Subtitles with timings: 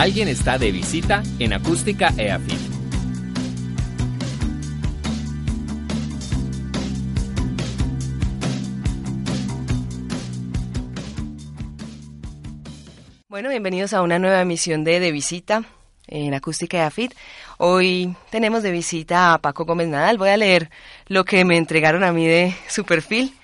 [0.00, 2.58] Alguien está de visita en Acústica EAFIT.
[13.28, 15.64] Bueno, bienvenidos a una nueva emisión de De Visita
[16.06, 17.12] en Acústica EAFIT.
[17.62, 20.16] Hoy tenemos de visita a Paco Gómez Nadal.
[20.16, 20.70] Voy a leer
[21.08, 23.34] lo que me entregaron a mí de su perfil.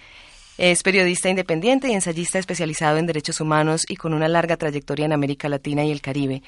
[0.57, 5.13] Es periodista independiente y ensayista especializado en derechos humanos y con una larga trayectoria en
[5.13, 6.43] América Latina y el Caribe.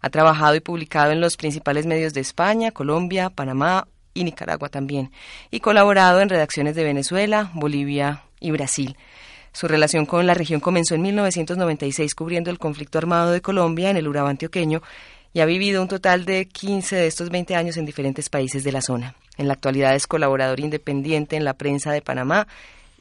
[0.00, 5.12] Ha trabajado y publicado en los principales medios de España, Colombia, Panamá y Nicaragua también,
[5.52, 8.96] y colaborado en redacciones de Venezuela, Bolivia y Brasil.
[9.52, 13.96] Su relación con la región comenzó en 1996 cubriendo el conflicto armado de Colombia en
[13.96, 14.82] el Urabá antioqueño
[15.32, 18.72] y ha vivido un total de 15 de estos 20 años en diferentes países de
[18.72, 19.14] la zona.
[19.36, 22.46] En la actualidad es colaborador independiente en la prensa de Panamá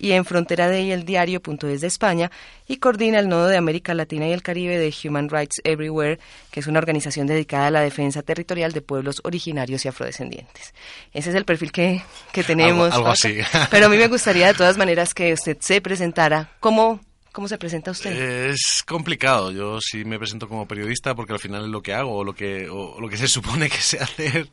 [0.01, 2.31] y en Frontera de y el diario.es de España
[2.67, 6.61] y coordina el nodo de América Latina y el Caribe de Human Rights Everywhere, que
[6.61, 10.73] es una organización dedicada a la defensa territorial de pueblos originarios y afrodescendientes.
[11.13, 12.91] Ese es el perfil que, que tenemos.
[12.93, 13.37] Algo, así.
[13.69, 16.99] Pero a mí me gustaría de todas maneras que usted se presentara como
[17.31, 18.49] ¿Cómo se presenta usted?
[18.51, 19.51] Es complicado.
[19.51, 22.33] Yo sí me presento como periodista porque al final es lo que hago o lo
[22.33, 24.49] que, o lo que se supone que sé hacer.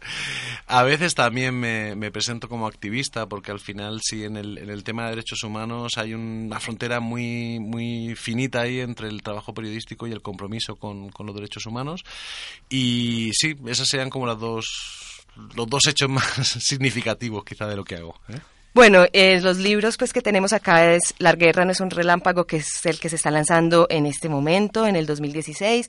[0.68, 4.70] A veces también me, me presento como activista porque al final sí en el, en
[4.70, 9.52] el tema de derechos humanos hay una frontera muy, muy finita ahí entre el trabajo
[9.52, 12.05] periodístico y el compromiso con, con los derechos humanos.
[12.68, 17.84] Y sí, esas sean como las dos, los dos hechos más significativos quizá de lo
[17.84, 18.20] que hago.
[18.28, 18.38] ¿eh?
[18.74, 22.46] Bueno, eh, los libros pues que tenemos acá es La guerra no es un relámpago,
[22.46, 25.89] que es el que se está lanzando en este momento, en el 2016,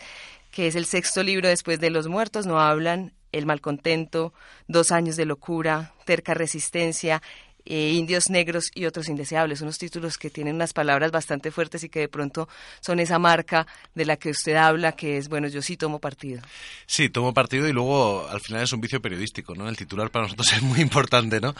[0.51, 4.34] que es el sexto libro después de Los muertos no hablan, El malcontento,
[4.67, 7.22] Dos años de locura, Terca resistencia,
[7.69, 11.90] eh, Indios Negros y otros indeseables, unos títulos que tienen unas palabras bastante fuertes y
[11.90, 12.50] que de pronto
[12.81, 16.41] son esa marca de la que usted habla, que es, bueno, yo sí tomo partido.
[16.88, 19.69] Sí, tomo partido y luego al final es un vicio periodístico, ¿no?
[19.69, 21.53] El titular para nosotros es muy importante, ¿no?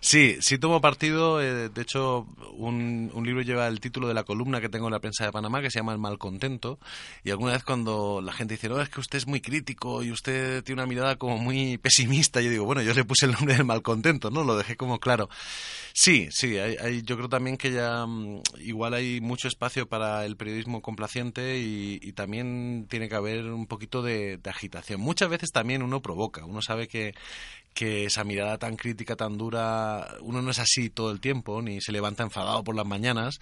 [0.00, 4.24] Sí, sí tomo partido, eh, de hecho un, un, libro lleva el título de la
[4.24, 6.78] columna que tengo en la prensa de Panamá que se llama El malcontento
[7.24, 10.12] y alguna vez cuando la gente dice, no, es que usted es muy crítico y
[10.12, 13.54] usted tiene una mirada como muy pesimista, yo digo, bueno, yo le puse el nombre
[13.54, 14.44] del malcontento, ¿no?
[14.44, 15.30] Lo dejé como claro.
[15.96, 20.24] Sí, sí, hay, hay, yo creo también que ya mm, igual hay mucho espacio para
[20.26, 25.00] el periodismo complaciente y, también tiene que haber un poquito de, agitación.
[25.00, 27.14] Muchas veces también uno provoca, uno sabe que,
[27.74, 31.80] que esa mirada tan crítica, tan dura, uno no es así todo el tiempo, ni
[31.80, 33.40] se levanta enfadado por las mañanas,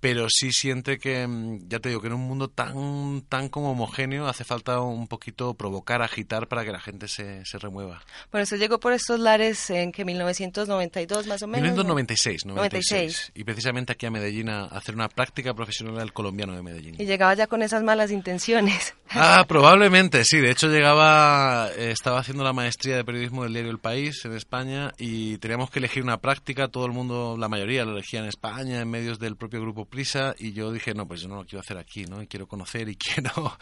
[0.00, 3.72] pero sí siente que, mm, ya te digo, que en un mundo tan, tan como
[3.72, 8.02] homogéneo hace falta un poquito provocar, agitar para que la gente se, se remueva.
[8.30, 11.62] Bueno, se llegó por estos lares en que 1992 más o menos.
[11.62, 13.32] 1996, 96, 96.
[13.34, 16.96] Y precisamente aquí a Medellín a hacer una práctica profesional del colombiano de Medellín.
[16.98, 18.94] Y llegaba ya con esas malas intenciones.
[19.14, 20.38] Ah, probablemente, sí.
[20.38, 24.32] De hecho, llegaba, eh, estaba haciendo la maestría de periodismo del diario El País en
[24.34, 26.68] España y teníamos que elegir una práctica.
[26.68, 30.34] Todo el mundo, la mayoría, lo elegía en España, en medios del propio grupo Prisa.
[30.38, 32.22] Y yo dije, no, pues yo no lo quiero hacer aquí, ¿no?
[32.22, 33.58] Y quiero conocer y quiero,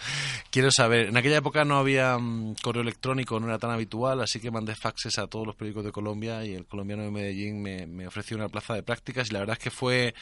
[0.50, 1.08] quiero saber.
[1.08, 4.74] En aquella época no había um, correo electrónico, no era tan habitual, así que mandé
[4.74, 8.36] faxes a todos los periódicos de Colombia y el colombiano de Medellín me, me ofreció
[8.36, 10.14] una plaza de prácticas y la verdad es que fue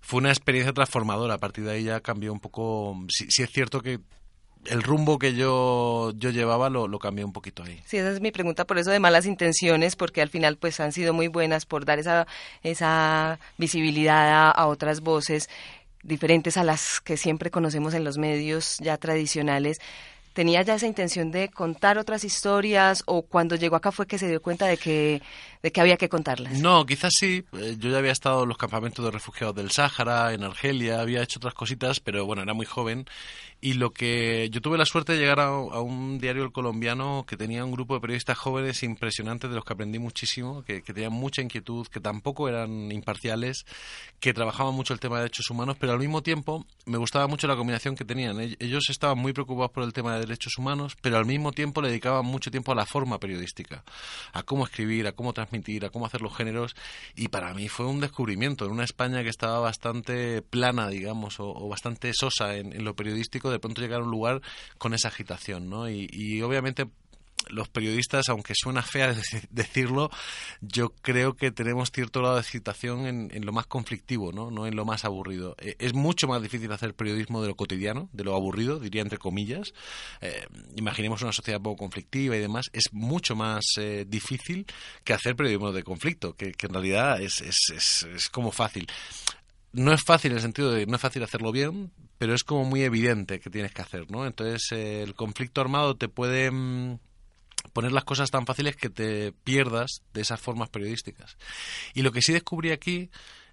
[0.00, 1.34] fue una experiencia transformadora.
[1.34, 2.96] A partir de ahí ya cambió un poco.
[3.08, 4.00] Sí, sí es cierto que
[4.66, 7.80] el rumbo que yo, yo llevaba lo, lo, cambié un poquito ahí.
[7.86, 10.92] Sí, esa es mi pregunta por eso de malas intenciones, porque al final pues han
[10.92, 12.26] sido muy buenas por dar esa,
[12.62, 15.48] esa visibilidad a, a otras voces
[16.02, 19.80] diferentes a las que siempre conocemos en los medios ya tradicionales.
[20.32, 24.28] ¿Tenía ya esa intención de contar otras historias o cuando llegó acá fue que se
[24.28, 25.22] dio cuenta de que,
[25.62, 26.60] de que había que contarlas?
[26.60, 27.44] No, quizás sí.
[27.52, 31.38] Yo ya había estado en los campamentos de refugiados del Sáhara, en Argelia, había hecho
[31.38, 33.06] otras cositas, pero bueno, era muy joven
[33.62, 37.36] y lo que yo tuve la suerte de llegar a, a, un diario colombiano que
[37.36, 41.12] tenía un grupo de periodistas jóvenes impresionantes de los que aprendí muchísimo, que, que, tenían
[41.12, 43.66] mucha inquietud, que tampoco eran imparciales,
[44.18, 47.46] que trabajaban mucho el tema de derechos humanos, pero al mismo tiempo me gustaba mucho
[47.46, 48.40] la combinación que tenían.
[48.40, 51.82] Ellos estaban muy preocupados por el tema de de derechos humanos, pero al mismo tiempo
[51.82, 53.82] le dedicaba mucho tiempo a la forma periodística,
[54.32, 55.49] a cómo escribir, a cómo transmitir,
[55.84, 56.74] a cómo hacer los géneros,
[57.16, 61.68] y para mí fue un descubrimiento en una España que estaba bastante plana, digamos, o,
[61.68, 64.40] bastante sosa en, lo periodístico, de pronto llegar a un lugar
[64.78, 65.88] con esa agitación, ¿no?
[65.88, 66.86] y obviamente
[67.48, 69.14] los periodistas, aunque suena fea
[69.50, 70.10] decirlo,
[70.60, 74.50] yo creo que tenemos cierto grado de excitación en, lo más conflictivo, ¿no?
[74.50, 75.56] no en lo más aburrido.
[75.58, 79.18] Eh, es mucho más difícil hacer periodismo de lo cotidiano, de lo aburrido, diría entre
[79.18, 79.72] comillas.
[80.20, 80.46] Eh,
[80.76, 82.70] imaginemos una sociedad poco conflictiva y demás.
[82.72, 84.66] Es mucho más eh, difícil
[85.04, 88.86] que hacer periodismo de conflicto, que, en realidad es, es, es, como fácil
[89.72, 92.64] no es fácil en el sentido de no es fácil hacerlo bien, pero es como
[92.64, 94.26] muy evidente que tienes que hacer, ¿no?
[94.26, 96.98] Entonces el conflicto armado te puede mm,
[97.72, 101.36] poner las cosas tan fáciles que te pierdas de esas formas periodísticas.
[101.94, 103.10] Y lo que sí descubrí aquí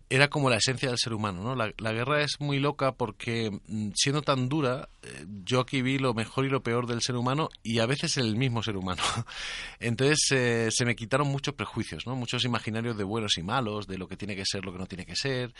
[0.09, 1.55] era como la esencia del ser humano, ¿no?
[1.55, 6.13] La, guerra es muy loca porque mm, siendo tan dura, eh, yo aquí vi lo
[6.13, 9.01] mejor y lo peor del ser humano y a veces el mismo ser humano.
[9.79, 12.15] Entonces eh, se me quitaron muchos prejuicios, ¿no?
[12.15, 14.85] Muchos imaginarios de buenos y malos, de lo que tiene que ser, lo que no
[14.85, 15.53] tiene que ser.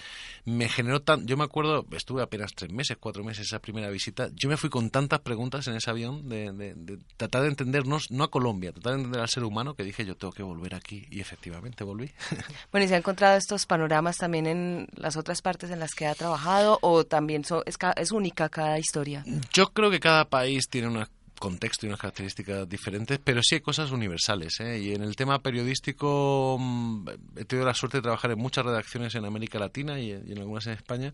[0.45, 1.25] Me generó tan...
[1.25, 4.69] Yo me acuerdo, estuve apenas tres meses, cuatro meses esa primera visita, yo me fui
[4.69, 8.93] con tantas preguntas en ese avión de, de tratar de entendernos, no a Colombia, tratar
[8.93, 12.11] de entender al ser humano que dije yo tengo que volver aquí y efectivamente volví.
[12.71, 16.05] Bueno, y se han encontrado estos panoramas también en las otras partes en las que
[16.05, 19.23] ha trabajado o también es, es única cada historia?
[19.53, 23.61] Yo creo que cada país tiene una contexto y unas características diferentes, pero sí hay
[23.61, 24.59] cosas universales.
[24.59, 24.79] ¿eh?
[24.79, 29.15] Y en el tema periodístico mm, he tenido la suerte de trabajar en muchas redacciones
[29.15, 31.13] en América Latina y, en algunas en España.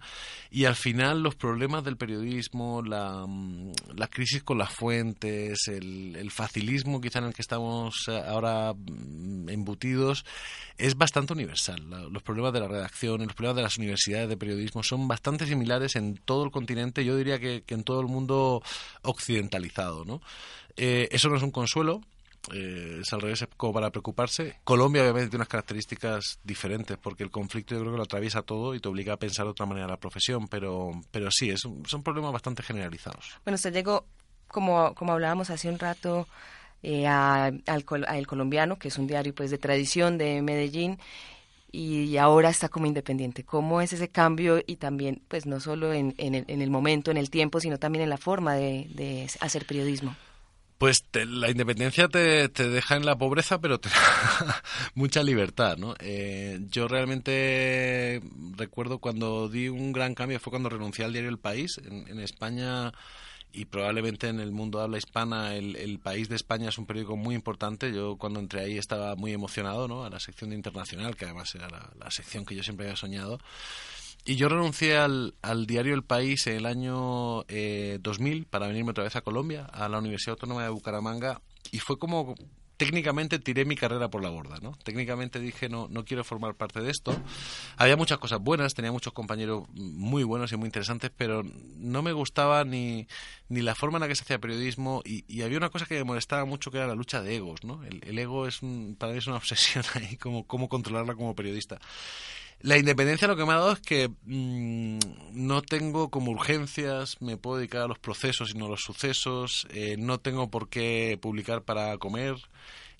[0.49, 6.31] Y al final los problemas del periodismo, la, mm, la crisis con las fuentes, el,
[6.31, 10.25] facilismo quizá en el que estamos eh, ahora mm, embutidos,
[10.77, 11.83] es bastante universal.
[12.11, 15.95] los problemas de la redacción, los problemas de las universidades de periodismo son bastante similares
[15.95, 18.63] en todo el continente, yo diría que, que en todo el mundo
[19.03, 20.05] occidentalizado.
[20.05, 20.12] ¿no?
[20.75, 22.01] Eh, eso no es un consuelo,
[22.51, 24.57] eh, es al revés, es como para preocuparse.
[24.63, 28.75] Colombia obviamente tiene unas características diferentes porque el conflicto yo creo que lo atraviesa todo
[28.75, 32.03] y te obliga a pensar de otra manera la profesión, pero, pero sí, es son
[32.03, 33.37] problemas bastante generalizados.
[33.45, 34.05] Bueno, usted llegó,
[34.47, 36.27] como, como hablábamos hace un rato,
[36.81, 40.99] eh, al, al Colombiano, que es un diario pues de tradición de Medellín,
[41.75, 43.43] y ahora está como independiente.
[43.43, 47.17] ¿Cómo es ese cambio y también, pues no solo en, el, en el, momento, en
[47.17, 50.15] el tiempo, sino también en la forma de, hacer periodismo?
[50.77, 53.89] Pues la independencia te, te, deja en la pobreza, pero te
[54.45, 55.95] da mucha libertad, ¿no?
[55.97, 58.21] Eh, yo realmente
[58.55, 61.81] recuerdo cuando di un gran cambio, fue cuando renuncié al diario El País.
[61.83, 62.93] En, en España
[63.53, 67.15] y probablemente en el mundo habla hispana el, el, País de España es un periódico
[67.15, 67.93] muy importante.
[67.93, 70.03] Yo cuando entré ahí estaba muy emocionado ¿no?
[70.03, 73.39] a la sección de internacional, que además era la, sección que yo siempre había soñado.
[74.25, 78.91] Y yo renuncié al, al diario El País en el año eh, 2000 para venirme
[78.91, 81.41] otra vez a Colombia, a la Universidad Autónoma de Bucaramanga,
[81.71, 82.35] y fue como
[82.77, 84.77] técnicamente tiré mi carrera por la borda, ¿no?
[84.83, 87.15] Técnicamente dije, no, no quiero formar parte de esto.
[87.77, 91.43] Había muchas cosas buenas, tenía muchos compañeros muy buenos y muy interesantes, pero
[91.77, 93.07] no me gustaba ni,
[93.49, 96.03] ni la forma en la que se hacía periodismo y, había una cosa que me
[96.05, 97.83] molestaba mucho que era la lucha de egos, ¿no?
[97.83, 98.61] El, ego es
[98.97, 101.79] para mí es una obsesión ahí, como cómo controlarla como periodista.
[102.63, 104.99] La independencia lo que me ha dado es que mm,
[105.33, 109.67] no tengo como urgencias, me puedo dedicar a los procesos y no a los sucesos,
[109.71, 112.37] eh, no tengo por qué publicar para comer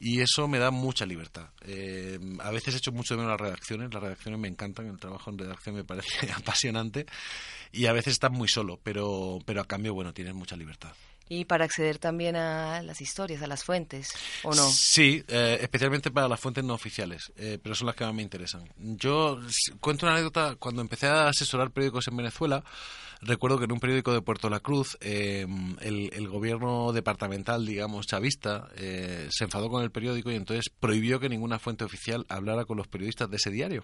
[0.02, 1.48] y eso me da mucha libertad.
[1.62, 5.00] Eh, a veces he hecho mucho de menos las redacciones, las redacciones me encantan, el
[5.00, 7.06] trabajo en redacción me parece apasionante
[7.72, 10.92] y a veces estás muy solo, pero, pero a cambio, bueno, tienes mucha libertad.
[11.36, 14.14] Y para acceder también a las historias, a las fuentes,
[14.44, 14.70] ¿o no?
[14.70, 18.22] Sí, eh, especialmente para las fuentes no oficiales, eh, pero son las que más me
[18.22, 18.70] interesan.
[18.78, 19.40] Yo
[19.80, 22.64] cuento una anécdota, cuando empecé a asesorar periódicos en Venezuela,
[23.22, 25.48] recuerdo que en un periódico de Puerto La Cruz, eh,
[25.82, 31.30] el, el, gobierno departamental, digamos, chavista, se enfadó con el periódico y entonces prohibió que
[31.30, 33.84] ninguna fuente oficial hablara con los periodistas de ese diario.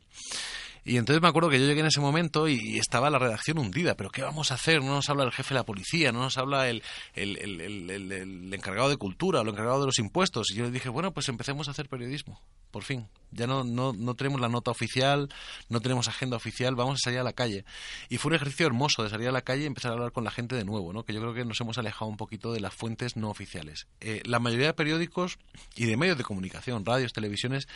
[0.84, 3.96] Y entonces me acuerdo que yo llegué en ese momento y, estaba la redacción hundida.
[3.96, 4.82] ¿Pero qué vamos a hacer?
[4.82, 6.82] No nos habla el jefe de la policía, no nos habla el,
[7.14, 10.52] el, el, encargado de cultura el encargado de los impuestos.
[10.52, 13.08] Y yo le dije, bueno, pues empecemos a hacer periodismo, por fin.
[13.32, 15.30] Ya no, no, no tenemos la nota oficial,
[15.70, 17.66] no tenemos agenda oficial, vamos a salir a la calle.
[18.10, 20.24] Y fue un ejercicio hermoso de salir a la calle y empezar a hablar con
[20.24, 21.04] la gente de nuevo, ¿no?
[21.04, 23.88] que yo creo que nos hemos alejado un poquito de las fuentes no oficiales.
[24.00, 25.38] Eh, la mayoría de periódicos
[25.76, 27.68] y de medios de comunicación, radios, televisiones,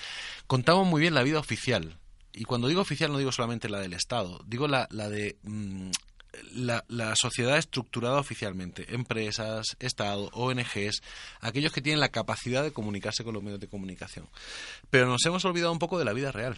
[0.48, 2.00] contaban muy bien la vida oficial
[2.34, 5.92] y cuando digo oficial no digo solamente la del Estado, digo la, la de mm,
[6.54, 11.02] la, la, sociedad estructurada oficialmente, empresas, Estado, ONGs,
[11.42, 14.28] aquellos que tienen la capacidad de comunicarse con los medios de comunicación.
[14.90, 16.58] Pero nos hemos olvidado un poco de la vida real.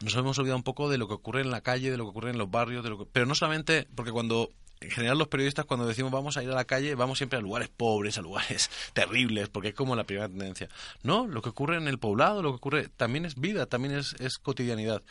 [0.00, 2.10] Nos hemos olvidado un poco de lo que ocurre en la calle, de lo que
[2.10, 4.50] ocurre en los barrios, de lo pero no solamente porque cuando
[4.82, 7.42] en general los periodistas cuando decimos vamos a ir a la calle, vamos siempre a
[7.42, 10.68] lugares pobres, a lugares terribles, porque es como la primera tendencia.
[11.02, 14.14] No, lo que ocurre en el poblado, lo que ocurre también es vida, también es,
[14.20, 15.02] es cotidianidad.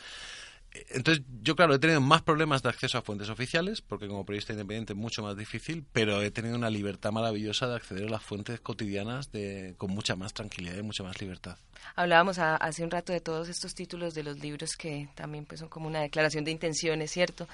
[0.90, 4.54] Entonces, yo, claro, he tenido más problemas de acceso a fuentes oficiales, porque como periodista
[4.54, 8.22] independiente es mucho más difícil, pero he tenido una libertad maravillosa de acceder a las
[8.22, 11.58] fuentes cotidianas de, con mucha más tranquilidad y mucha más libertad.
[11.94, 15.68] Hablábamos hace un rato de todos estos títulos de los libros que también pues, son
[15.68, 17.46] como una declaración de intenciones, ¿cierto?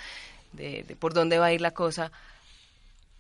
[0.53, 2.11] De, por dónde va a ir la cosa.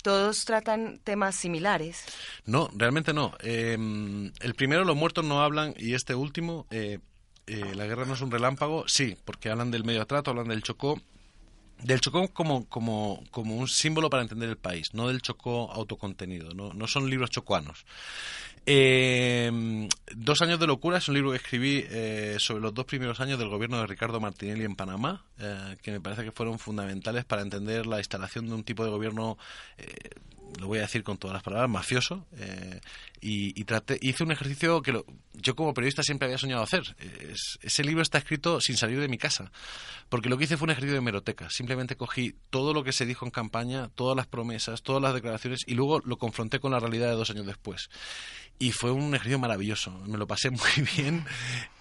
[0.03, 2.05] ¿Todos tratan temas similares?
[2.47, 3.35] No, realmente no.
[3.41, 6.99] Em, el primero, Los muertos no hablan, y este último, eh,
[7.47, 10.63] eh, la guerra no es un relámpago, sí, porque hablan del medio trato, hablan del
[10.63, 11.01] Chocó,
[11.83, 16.53] del Chocó como, como, como un símbolo para entender el país, no del Chocó autocontenido,
[16.55, 17.85] no, no son libros chocuanos.
[18.67, 23.19] Eh, dos años de locura es un libro que escribí eh, sobre los dos primeros
[23.21, 25.25] años del gobierno de Ricardo Martinelli en Panamá,
[25.83, 29.39] que me parece que fueron fundamentales para entender la instalación de un tipo de gobierno
[30.59, 32.27] lo voy a decir con todas las palabras, mafioso,
[33.23, 35.03] eh, y, traté, hice un ejercicio que
[35.35, 36.97] yo como periodista siempre había soñado hacer.
[37.63, 39.51] ese libro está escrito sin salir de mi casa,
[40.09, 41.51] porque lo que hice fue un ejercicio de meroteca.
[41.51, 45.61] Simplemente cogí todo lo que se dijo en campaña, todas las promesas, todas las declaraciones,
[45.67, 47.89] y luego lo confronté con la realidad de dos años después
[48.59, 49.91] y fue un ejercicio maravilloso.
[50.07, 51.25] Me lo pasé muy bien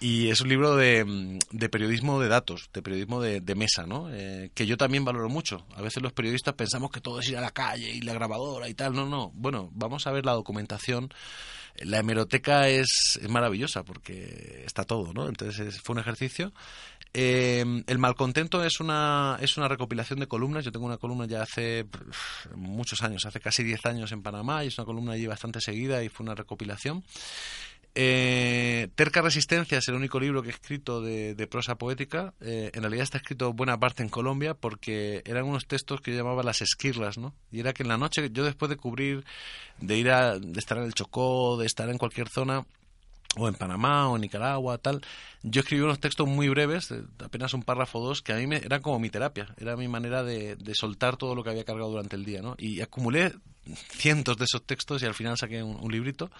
[0.00, 4.08] y es un libro de, de periodismo de datos, de periodismo de, de mesa, ¿no?
[4.12, 5.66] Eh, que yo también valoro mucho.
[5.74, 8.68] A veces los periodistas pensamos que todo es ir a la calle y la grabadora
[8.68, 8.94] y tal.
[8.94, 9.32] No, no.
[9.34, 11.10] Bueno, vamos a ver la documentación.
[11.80, 15.28] La hemeroteca es, es maravillosa porque está todo, ¿no?
[15.28, 16.52] Entonces fue un ejercicio
[17.14, 20.64] eh, el Malcontento es una, es una recopilación de columnas.
[20.64, 21.86] Yo tengo una columna ya hace
[22.54, 26.02] muchos años, hace casi 10 años en Panamá, y es una columna allí bastante seguida
[26.02, 27.02] y fue una recopilación.
[27.94, 32.34] Eh, Terca Resistencia es el único libro que he escrito de, prosa poética.
[32.40, 36.18] Eh, en realidad está escrito buena parte en Colombia porque eran unos textos que yo
[36.18, 37.34] llamaba las esquirlas, ¿no?
[37.50, 39.24] Y era que en la noche, yo después de cubrir,
[39.80, 42.64] de ir a, de estar en el Chocó, de estar en cualquier zona,
[43.36, 45.02] o en Panamá o en Nicaragua, tal.
[45.42, 48.56] Yo escribí unos textos muy breves, apenas un párrafo o dos, que a mí me,
[48.56, 51.90] eran como mi terapia, era mi manera de, de, soltar todo lo que había cargado
[51.90, 52.54] durante el día, ¿no?
[52.58, 53.34] Y acumulé
[53.90, 56.30] cientos de esos textos y al final saqué un librito.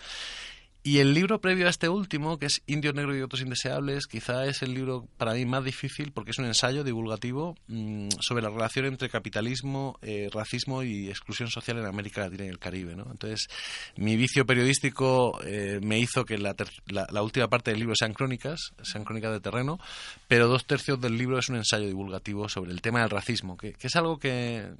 [0.89, 4.47] Y el libro previo a este último, que es Indio Negro y otros indeseables, quizá
[4.47, 8.49] es el libro para mí más difícil porque es un ensayo divulgativo mm, sobre la
[8.49, 12.97] relación entre capitalismo, eh, racismo y exclusión social en América Latina y el Caribe.
[12.97, 13.07] ¿no?
[13.11, 13.49] Entonces,
[13.97, 18.73] mi vicio periodístico eh, me hizo que la, la, última parte del libro sean crónicas,
[18.83, 19.79] sean crónicas de terreno,
[20.27, 23.77] pero dos tercios del libro es un ensayo divulgativo sobre el tema del racismo, que
[23.79, 24.73] es algo que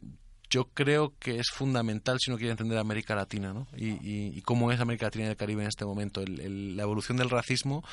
[0.51, 3.67] yo creo que es fundamental si uno quiere entender América Latina ¿no?
[3.77, 6.23] y, cómo es América Latina y el Caribe en este momento.
[6.27, 7.85] la evolución del racismo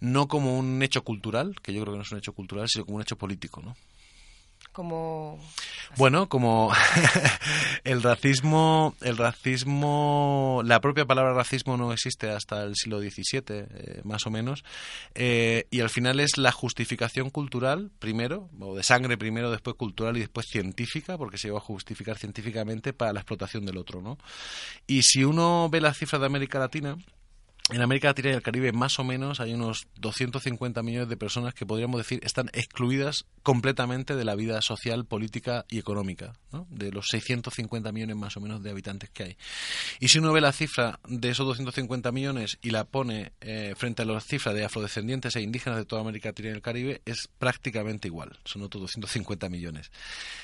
[0.00, 2.84] no como un hecho cultural, que yo creo que no es un hecho cultural, sino
[2.84, 3.60] como un hecho político.
[3.62, 3.76] ¿no?
[4.72, 5.38] Como
[5.96, 6.72] bueno como
[7.84, 14.00] el racismo el racismo la propia palabra racismo no existe hasta el siglo XVII eh,
[14.04, 14.64] más o menos
[15.14, 20.16] eh, y al final es la justificación cultural primero o de sangre primero después cultural
[20.16, 24.18] y después científica porque se va a justificar científicamente para la explotación del otro no
[24.86, 26.96] y si uno ve las cifras de América Latina
[27.72, 31.54] en América Latina y el Caribe más o menos hay unos 250 millones de personas
[31.54, 36.66] que podríamos decir están excluidas completamente de la vida social, política y económica, ¿no?
[36.70, 39.36] de los 650 millones más o menos de habitantes que hay.
[40.00, 44.02] Y si uno ve la cifra de esos 250 millones y la pone eh, frente
[44.02, 47.28] a la cifra de afrodescendientes e indígenas de toda América Latina y el Caribe, es
[47.38, 49.90] prácticamente igual, son otros 250 millones.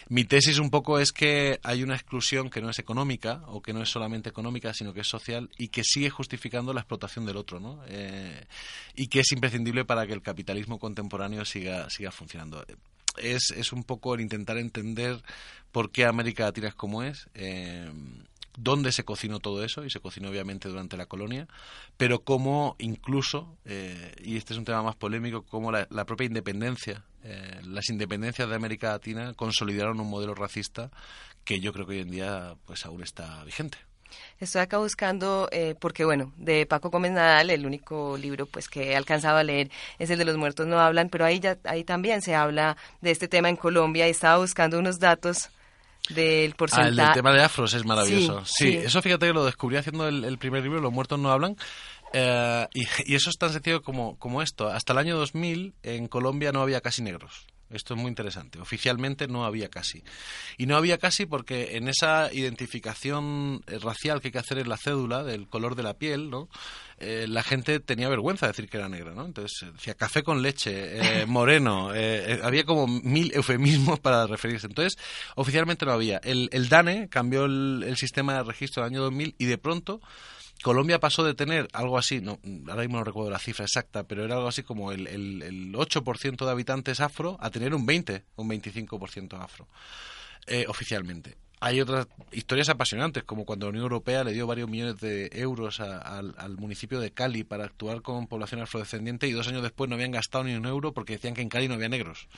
[0.09, 3.73] Mi tesis un poco es que hay una exclusión que no es económica o que
[3.73, 7.37] no es solamente económica, sino que es social y que sigue justificando la explotación del
[7.37, 7.81] otro, ¿no?
[7.89, 8.47] Eh,
[8.95, 12.65] y que es imprescindible para que el capitalismo contemporáneo siga, siga funcionando.
[13.17, 15.23] Es, es un poco el intentar entender
[15.73, 17.91] por qué América Latina es como es, eh,
[18.59, 21.47] dónde se cocinó todo eso, y se cocinó obviamente durante la colonia,
[21.97, 27.05] pero cómo incluso, eh, y este es un tema más polémico, cómo la, propia independencia,
[27.65, 30.93] las independencias de América Latina consolidaron un modelo racista
[31.45, 33.79] que yo creo que hoy en día pues aún está vigente.
[34.39, 38.93] Estoy acá buscando, eh, porque bueno, de Paco Gómez Nadal, el único libro pues que
[38.93, 41.85] he alcanzado a leer es el de Los Muertos No Hablan, pero ahí, ya, ahí
[41.85, 45.51] también se habla de este tema en Colombia y estaba buscando unos datos
[46.11, 47.01] del porcentaje.
[47.01, 48.45] Ah, el tema de afros es maravilloso.
[48.45, 51.57] Sí, eso fíjate que lo descubrí haciendo el, primer libro, Los Muertos No Hablan.
[52.13, 54.69] Eh, y, y, eso es tan sencillo como, como esto.
[54.69, 57.47] Hasta el año 2000 en Colombia no había casi negros.
[57.71, 58.61] Esto es muy interesante.
[58.61, 60.05] Oficialmente no había casi.
[60.57, 64.69] Y no había casi porque en esa identificación eh, racial que hay que hacer en
[64.69, 66.49] la cédula del color de la piel, ¿no?
[66.99, 69.27] Eh, la gente tenía vergüenza de decir que era negra, ¿no?
[69.27, 71.91] Entonces decía café con leche, eh, moreno,
[72.43, 74.69] había como mil eufemismos para referirse.
[74.69, 74.97] Entonces,
[75.35, 76.19] oficialmente no había.
[76.19, 80.01] El, el DANE cambió el, el sistema de registro del año 2000 y de pronto
[80.63, 84.25] Colombia pasó de tener algo así, no, ahora mismo no recuerdo la cifra exacta, pero
[84.25, 88.25] era algo así como el, el, el 8% de habitantes afro a tener un 20,
[88.37, 89.69] un 25% afro,
[90.47, 91.37] eh, oficialmente.
[91.59, 95.81] Hay otras historias apasionantes, como cuando la Unión Europea le dio varios millones de euros
[95.81, 100.11] al municipio de Cali para actuar con población afrodescendiente y dos años después no habían
[100.11, 102.29] gastado ni un euro porque decían que en Cali no había negros.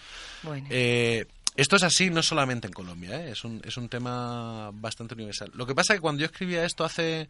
[0.71, 1.27] Eh,
[1.59, 3.33] esto es así no solamente en Colombia, ¿eh?
[3.33, 5.51] es, un, es un tema bastante universal.
[5.55, 7.29] Lo que pasa es que cuando yo escribía esto hace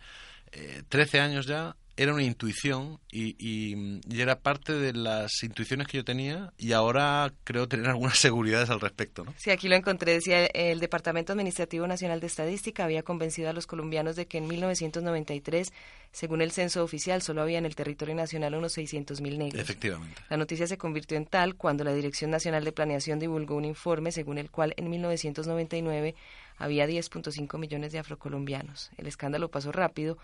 [0.53, 5.97] eh, 13 años ya, era una intuición y, y, era parte de las intuiciones que
[5.97, 9.25] yo tenía y ahora creo tener algunas seguridades al respecto.
[9.25, 9.35] ¿no?
[9.37, 10.13] Sí, aquí lo encontré.
[10.13, 14.47] Decía, el Departamento Administrativo Nacional de Estadística había convencido a los colombianos de que en
[14.47, 15.73] 1993,
[16.13, 19.61] según el censo oficial, solo había en el territorio nacional unos 600.000 negros.
[19.61, 20.23] Efectivamente.
[20.31, 24.13] La noticia se convirtió en tal cuando la Dirección Nacional de Planeación divulgó un informe
[24.13, 26.15] según el cual en 1999
[26.59, 28.91] había 10.5 millones de afrocolombianos.
[28.97, 30.19] El escándalo pasó rápido,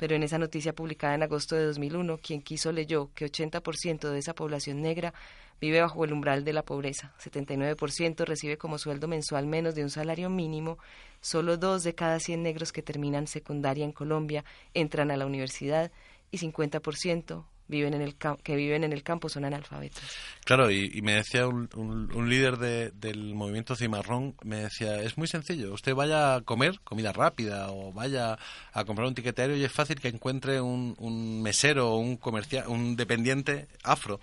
[0.00, 4.18] pero en esa noticia publicada en agosto de 2001, quien quiso leyó que 80% de
[4.18, 5.12] esa población negra
[5.60, 9.90] vive bajo el umbral de la pobreza, 79% recibe como sueldo mensual menos de un
[9.90, 10.78] salario mínimo,
[11.20, 14.42] solo dos de cada 100 negros que terminan secundaria en Colombia
[14.72, 15.92] entran a la universidad
[16.30, 20.02] y 50% viven en el que viven en el campo son analfabetos.
[20.44, 25.72] Claro, y, me decía un, un, líder del movimiento cimarrón, me decía, es muy sencillo,
[25.72, 28.38] usted vaya a comer comida rápida o vaya
[28.72, 32.66] a comprar un tiquete y es fácil que encuentre un, un mesero o un, comercial,
[32.68, 34.20] un dependiente afro,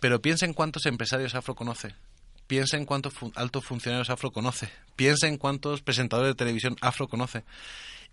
[0.00, 1.94] pero piensa en cuántos empresarios afro conoce.
[2.46, 4.70] Piensa en cuántos altos funcionarios afro conoce.
[4.96, 7.44] Piensa en cuántos presentadores de televisión afro conoce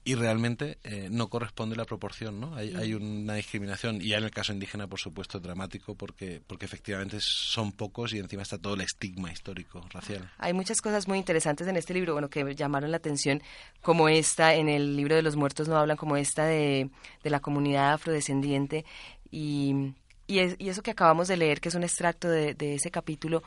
[0.06, 2.56] y realmente eh, no corresponde la proporción, ¿no?
[2.56, 6.66] Hay, hay, una discriminación y ya en el caso indígena, por supuesto, dramático porque porque
[6.66, 10.32] efectivamente son pocos y encima está todo el estigma histórico racial.
[10.38, 13.42] Hay muchas cosas muy interesantes en este libro, bueno, que llamaron la atención,
[13.82, 16.92] como esta en el libro de los muertos no hablan como esta de,
[17.24, 18.86] de la comunidad afrodescendiente
[19.32, 19.96] y
[20.28, 23.44] y, y eso que acabamos de leer, que es un extracto de, de ese capítulo,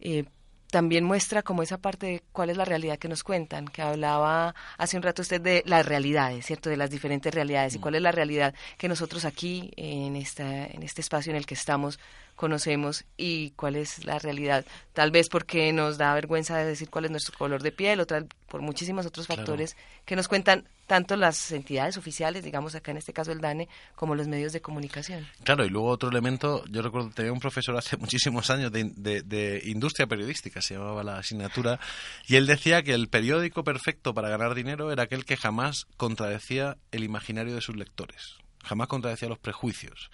[0.00, 0.24] eh,
[0.70, 4.54] también muestra como esa parte de cuál es la realidad que nos cuentan, que hablaba
[4.76, 6.68] hace un rato usted de las realidades, ¿cierto?
[6.70, 7.80] De las diferentes realidades y mm.
[7.80, 11.54] cuál es la realidad que nosotros aquí en esta en este espacio en el que
[11.54, 11.98] estamos
[12.38, 14.64] conocemos y cuál es la realidad.
[14.92, 18.06] Tal vez porque nos da vergüenza de decir cuál es nuestro color de piel, o
[18.06, 22.98] tal, por muchísimos otros factores que nos cuentan tanto las entidades oficiales, digamos acá en
[22.98, 25.26] este caso el DANE, como los medios de comunicación.
[25.42, 29.62] Claro, y luego otro elemento, yo recuerdo tenía un profesor hace muchísimos años de, de
[29.64, 31.80] industria periodística, se llamaba la asignatura,
[32.28, 36.78] y él decía que el periódico perfecto para ganar dinero era aquel que jamás contradecía
[36.92, 40.10] el imaginario de sus lectores jamás contradecía los prejuicios.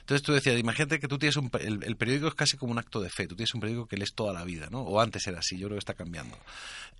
[0.00, 1.50] Entonces tú decías, imagínate que tú tienes un...
[1.60, 4.14] El, periódico es casi como un acto de fe, tú tienes un periódico que lees
[4.14, 4.80] toda la vida, ¿no?
[4.82, 6.36] O antes era así, yo creo que está cambiando.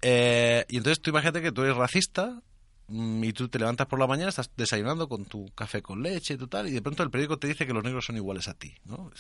[0.02, 2.40] Eh, y entonces tú imagínate que tú eres racista
[2.88, 6.34] mm, y tú te levantas por la mañana, estás desayunando con tu café con leche
[6.34, 8.54] y tal, y de pronto el periódico te dice que los negros son iguales a
[8.54, 9.10] ti, ¿no?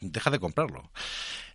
[0.00, 0.90] deja de comprarlo.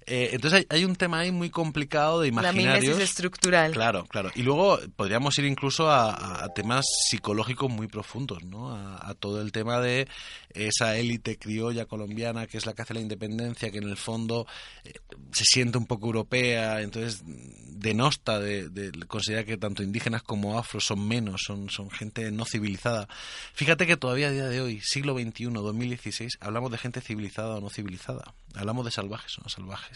[0.05, 2.97] Eh, entonces hay, un tema ahí muy complicado de imaginarios.
[2.97, 3.71] La estructural.
[3.71, 4.31] Claro, claro.
[4.35, 8.75] Y luego podríamos ir incluso a, temas psicológicos muy profundos, ¿no?
[8.75, 10.07] A, todo el tema de
[10.53, 14.47] esa élite criolla colombiana que es la que hace la independencia, que en el fondo
[14.83, 14.93] eh,
[15.31, 20.85] se siente un poco europea, entonces denosta de, de, considera que tanto indígenas como afros
[20.85, 23.07] son menos, son, son gente no civilizada.
[23.53, 27.61] Fíjate que todavía a día de hoy, siglo XXI, 2016, hablamos de gente civilizada o
[27.61, 28.33] no civilizada.
[28.55, 29.90] Hablamos de salvajes o no salvajes.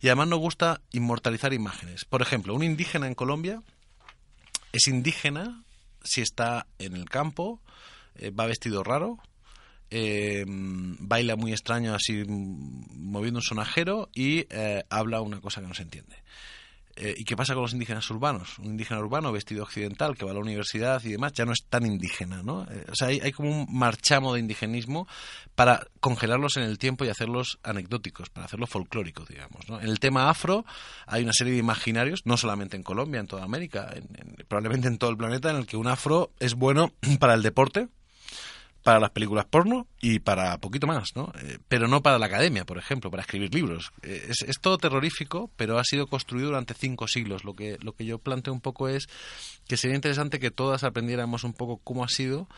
[0.00, 2.04] Y además nos gusta inmortalizar imágenes.
[2.04, 3.62] Por ejemplo, un indígena en Colombia
[4.72, 5.62] es indígena
[6.02, 7.60] si está en el campo,
[8.16, 9.18] eh, va vestido raro,
[9.90, 15.74] eh, baila muy extraño así moviendo un sonajero y eh, habla una cosa que no
[15.74, 16.16] se entiende.
[17.02, 18.58] Eh, ¿Y qué pasa con los indígenas urbanos?
[18.58, 21.64] Un indígena urbano vestido occidental que va a la universidad y demás ya no es
[21.66, 22.66] tan indígena, ¿no?
[22.70, 25.08] Eh, o sea, hay, hay, como un marchamo de indigenismo
[25.54, 29.80] para congelarlos en el tiempo y hacerlos anecdóticos, para hacerlos folclóricos, digamos, ¿no?
[29.80, 30.66] En el tema afro
[31.06, 33.94] hay una serie de imaginarios, no solamente en Colombia, en toda América,
[34.46, 37.88] probablemente en todo el planeta, en el que un afro es bueno para el deporte,
[38.82, 41.32] para las películas porno y para poquito más, ¿no?
[41.42, 43.92] Eh, pero no para la academia, por ejemplo, para escribir libros.
[44.02, 47.44] Eh, es, es, todo terrorífico, pero ha sido construido durante cinco siglos.
[47.44, 49.08] Lo que, lo que yo planteo un poco es
[49.68, 52.48] que sería interesante que todas aprendiéramos un poco cómo ha sido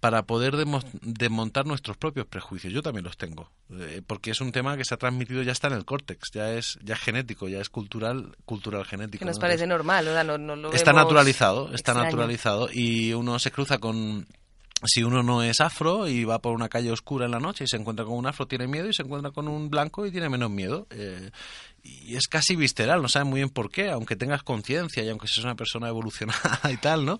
[0.00, 0.54] para poder
[1.02, 2.72] desmontar nuestros propios prejuicios.
[2.72, 5.68] Yo también los tengo, eh, porque es un tema que se ha transmitido, ya está
[5.68, 9.20] en el córtex, ya es ya genético, ya es cultural, cultural genético.
[9.20, 14.26] Que nos parece normal, no, lo Está naturalizado, está naturalizado y uno se cruza con
[14.84, 17.66] si uno no es afro y va por una calle oscura en la noche y
[17.68, 20.28] se encuentra con un afro, tiene miedo y se encuentra con un blanco y tiene
[20.28, 20.86] menos miedo.
[20.90, 21.30] Eh,
[21.82, 25.28] y es casi visceral, no sabe muy bien por qué, aunque tengas conciencia y aunque
[25.28, 27.18] seas una persona evolucionada y tal, ¿no?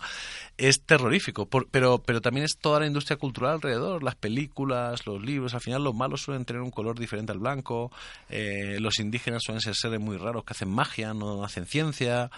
[0.58, 5.54] Es terrorífico, pero, pero también es toda la industria cultural alrededor, las películas, los libros,
[5.54, 7.90] al final los malos suelen tener un color diferente al blanco,
[8.28, 12.30] eh, los indígenas suelen ser seres muy raros que hacen magia, no hacen ciencia.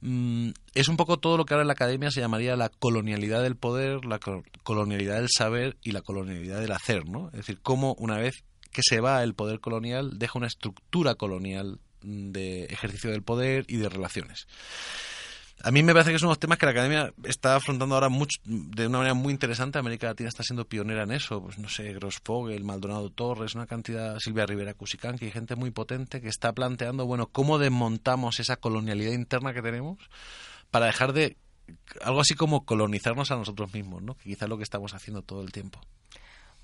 [0.00, 3.42] Mm, es un poco todo lo que ahora en la academia se llamaría la colonialidad
[3.42, 4.20] del poder, la
[4.62, 7.28] colonialidad del saber y la colonialidad del hacer, ¿no?
[7.28, 11.80] Es decir, cómo una vez que se va el poder colonial deja una estructura colonial
[12.02, 14.46] de ejercicio del poder y de relaciones.
[15.62, 18.38] A mí me parece que son unos temas que la academia está afrontando ahora mucho,
[18.44, 19.78] de una manera muy interesante.
[19.78, 21.42] América Latina está siendo pionera en eso.
[21.42, 26.20] Pues no sé, el Maldonado Torres, una cantidad, Silvia Rivera Cusicanqui, hay gente muy potente
[26.20, 29.98] que está planteando, bueno, cómo desmontamos esa colonialidad interna que tenemos
[30.70, 31.36] para dejar de
[32.02, 34.14] algo así como colonizarnos a nosotros mismos, ¿no?
[34.14, 35.80] Que quizás es lo que estamos haciendo todo el tiempo.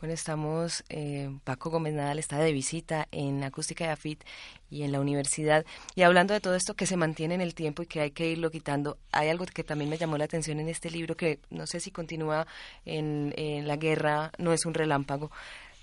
[0.02, 4.24] Bueno, estamos, eh, Paco Gómez Nadal está de visita en Acústica de AFIT
[4.68, 5.64] y en la universidad.
[5.94, 8.26] Y hablando de todo esto que se mantiene en el tiempo y que hay que
[8.26, 11.68] irlo quitando, hay algo que también me llamó la atención en este libro, que no
[11.68, 12.48] sé si continúa
[12.84, 15.30] en, en La guerra, no es un relámpago,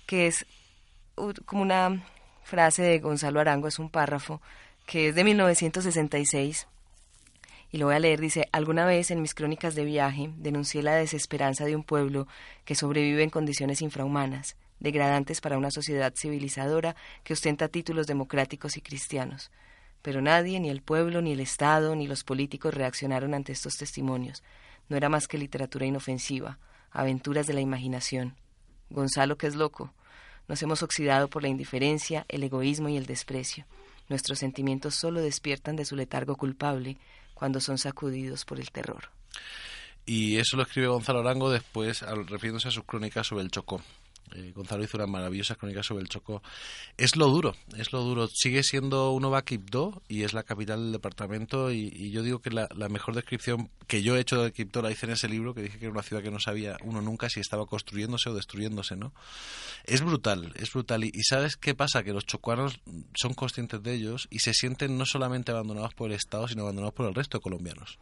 [0.04, 0.44] que es
[1.46, 2.04] como una
[2.42, 4.42] frase de Gonzalo Arango, es un párrafo,
[4.84, 6.66] que es de 1966
[7.72, 10.94] y lo voy a leer, dice, alguna vez en mis crónicas de viaje denuncié la
[10.94, 12.26] desesperanza de un pueblo
[12.64, 18.80] que sobrevive en condiciones infrahumanas, degradantes para una sociedad civilizadora que ostenta títulos democráticos y
[18.80, 19.50] cristianos.
[20.02, 24.42] Pero nadie, ni el pueblo, ni el Estado, ni los políticos reaccionaron ante estos testimonios.
[24.88, 26.58] No era más que literatura inofensiva,
[26.90, 28.34] aventuras de la imaginación.
[28.88, 29.92] Gonzalo, que es loco.
[30.48, 33.66] Nos hemos oxidado por la indiferencia, el egoísmo y el desprecio.
[34.08, 36.98] Nuestros sentimientos solo despiertan de su letargo culpable,
[37.40, 39.08] cuando son sacudidos por el terror.
[40.04, 43.80] Y eso lo escribe Gonzalo Arango después, refiriéndose a sus crónicas sobre el Chocó.
[44.34, 46.42] Eh, Gonzalo hizo una maravillosa crónica sobre el Chocó.
[46.96, 48.28] Es lo duro, es lo duro.
[48.28, 51.70] Sigue siendo Uno Quibdó y es la capital del departamento.
[51.70, 55.06] Y, yo digo que la, mejor descripción que yo he hecho de Quibdó la hice
[55.06, 57.40] en ese libro, que dije que era una ciudad que no sabía uno nunca si
[57.40, 59.12] estaba construyéndose o destruyéndose, ¿no?
[59.84, 61.04] Es brutal, es brutal.
[61.04, 62.02] Y, ¿sabes qué pasa?
[62.02, 62.80] Que los chocuanos
[63.14, 66.94] son conscientes de ellos y se sienten no solamente abandonados por el Estado, sino abandonados
[66.94, 67.98] por el resto de colombianos.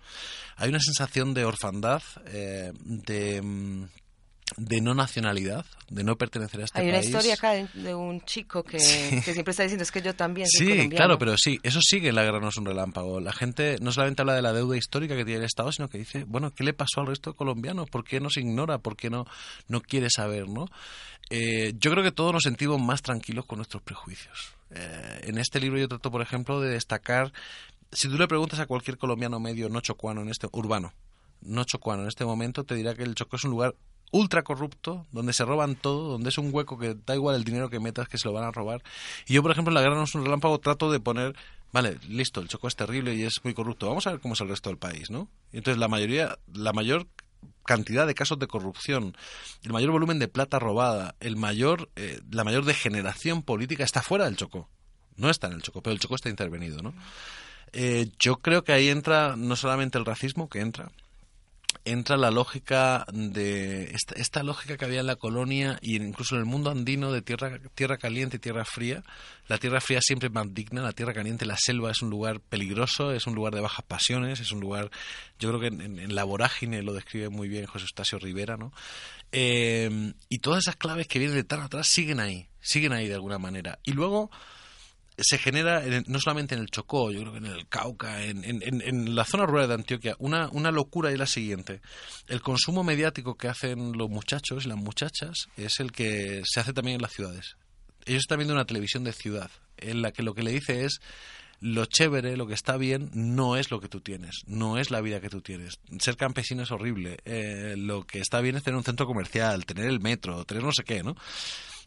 [0.57, 3.85] Hay una sensación de orfandad, eh, de mm,
[4.57, 6.93] de no nacionalidad, de no pertenecer a este país.
[6.93, 10.47] Hay una historia acá de, un chico que, siempre está diciendo es que yo también
[10.49, 13.21] soy Sí, claro, pero sí, eso sigue en la guerra no es un relámpago.
[13.21, 15.99] La gente no solamente habla de la deuda histórica que tiene el Estado, sino que
[15.99, 17.89] dice, bueno, ¿qué le pasó al resto de colombianos?
[17.91, 18.79] ¿Por qué nos ignora?
[18.79, 19.27] ¿Por qué no,
[19.69, 20.49] no quiere saber?
[20.49, 20.67] ¿no?
[21.31, 24.55] Eh, yo creo que todos nos sentimos más tranquilos con nuestros prejuicios.
[24.71, 27.33] Eh, en este libro yo trato, por ejemplo, de destacar,
[27.93, 30.93] si tú le preguntas a cualquier colombiano medio no chocuano en este urbano,
[31.41, 33.75] no chocuano en este momento, te dirá que el Chocó es un lugar
[34.11, 37.71] ultra corrupto, donde se roban todo, donde es un hueco que da igual el dinero
[37.71, 38.83] que metas que se lo van a robar.
[39.27, 41.37] Y yo, por ejemplo, en la guerra no es un relámpago, trato de poner,
[41.73, 44.41] vale, listo, el Choco es terrible y es muy corrupto, vamos a ver cómo es
[44.41, 45.29] el resto del país, ¿no?
[45.53, 47.07] Y entonces la mayoría, la mayor
[47.65, 49.17] cantidad de casos de corrupción,
[49.63, 54.25] el mayor volumen de plata robada, el mayor, eh, la mayor degeneración política está fuera
[54.25, 54.69] del Choco.
[55.17, 56.95] No está en el Choco, pero el Choco está intervenido, ¿no?
[57.73, 60.91] Eh, yo creo que ahí entra no solamente el racismo, que entra,
[61.91, 66.47] entra la lógica de esta, lógica que había en la colonia y incluso en el
[66.47, 69.03] mundo andino de tierra, tierra caliente y tierra fría.
[69.47, 72.41] La tierra fría siempre es más digna, la tierra caliente, la selva es un lugar
[72.41, 74.91] peligroso, es un lugar de bajas pasiones, es un lugar,
[75.39, 78.73] yo creo que en, la vorágine lo describe muy bien José Eustacio Rivera, ¿no?
[79.33, 83.15] Eh, y todas esas claves que vienen de tan atrás siguen ahí, siguen ahí de
[83.15, 83.79] alguna manera.
[83.85, 84.31] Y luego
[85.19, 89.15] se genera no solamente en el Chocó, yo creo que en el Cauca, en, en,
[89.15, 91.81] la zona rural de Antioquia, una, una locura y la siguiente.
[92.29, 96.73] El consumo mediático que hacen los muchachos y las muchachas es el que se hace
[96.73, 97.57] también en las ciudades.
[98.07, 101.01] Ellos están viendo una televisión de ciudad, en la que lo que le dice es
[101.61, 105.01] lo chévere, lo que está bien, no es lo que tú tienes, no es la
[105.01, 105.81] vida que tú tienes.
[105.99, 107.19] Ser campesino es horrible.
[107.25, 110.73] Eh, lo que está bien es tener un centro comercial, tener el metro, tener no
[110.73, 111.17] sé qué, ¿no?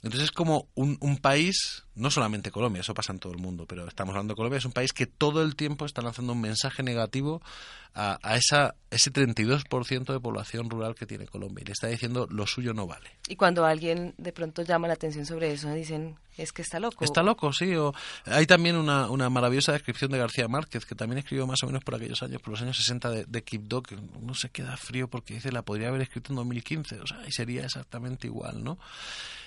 [0.04, 3.66] Entonces es como un, un país no solamente Colombia, eso pasa en todo el mundo,
[3.68, 6.42] pero estamos hablando de Colombia, es un país que todo el tiempo está lanzando un
[6.42, 7.42] mensaje negativo
[7.94, 12.28] a, a esa, ese 32% de población rural que tiene Colombia y le está diciendo
[12.30, 13.10] lo suyo no vale.
[13.28, 17.04] Y cuando alguien de pronto llama la atención sobre eso, dicen, es que está loco.
[17.04, 17.76] Está loco, sí.
[17.76, 17.94] O,
[18.26, 21.84] hay también una, una maravillosa descripción de García Márquez, que también escribió más o menos
[21.84, 25.10] por aquellos años, por los años 60 de, de Kipdo, que no se queda frío
[25.10, 28.78] porque dice, la podría haber escrito en 2015, o sea, y sería exactamente igual, ¿no?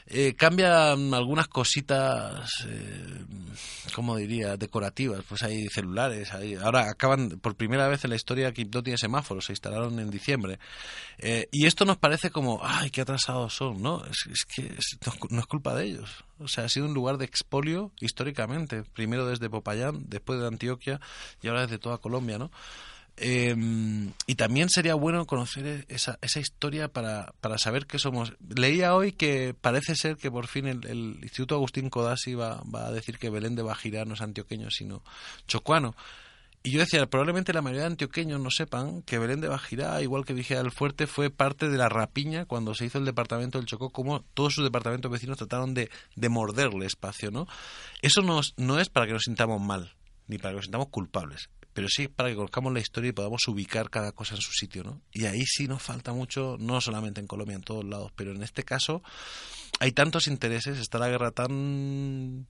[0.07, 2.34] Eh, cambian algunas cositas,
[2.67, 3.25] eh,
[3.95, 5.23] como diría, decorativas.
[5.29, 6.33] Pues hay celulares.
[6.33, 10.11] Hay, ahora acaban, por primera vez en la historia, Kipdo tiene semáforos, se instalaron en
[10.11, 10.59] diciembre.
[11.19, 14.05] Eh, y esto nos parece como, ay, qué atrasados son, ¿no?
[14.05, 16.25] Es, es que no, no, es culpa de ellos.
[16.39, 18.83] O sea, ha sido un lugar de expolio históricamente.
[18.83, 21.01] Primero desde Popayán, después de Antioquia
[21.43, 22.51] y ahora desde toda Colombia, ¿no?
[23.17, 23.55] Eh,
[24.27, 28.33] y también sería bueno conocer esa, esa historia para, para saber qué somos.
[28.55, 32.93] Leía hoy que parece ser que por fin el, Instituto Agustín Codazzi va, va, a
[32.93, 35.03] decir que Belén de Bajirá no es antioqueño, sino
[35.47, 35.95] chocuano.
[36.67, 40.25] Y yo decía, probablemente la mayoría de antioqueños no sepan que Belén de Bajirá, igual
[40.25, 43.67] que Vigía del Fuerte, fue parte de la rapiña cuando se hizo el departamento del
[43.67, 47.47] Chocó, como todos sus departamentos vecinos trataron de, de morderle espacio, ¿no?
[48.01, 48.23] Eso
[48.57, 49.93] no es para que nos sintamos mal,
[50.27, 53.47] ni para que nos sintamos culpables pero sí para que conozcamos la historia y podamos
[53.49, 55.01] ubicar cada cosa en su sitio, ¿no?
[55.13, 58.43] Y ahí sí nos falta mucho, no solamente en Colombia, en todos lados, pero en
[58.43, 59.03] este caso
[59.81, 62.47] hay tantos intereses, está la guerra tan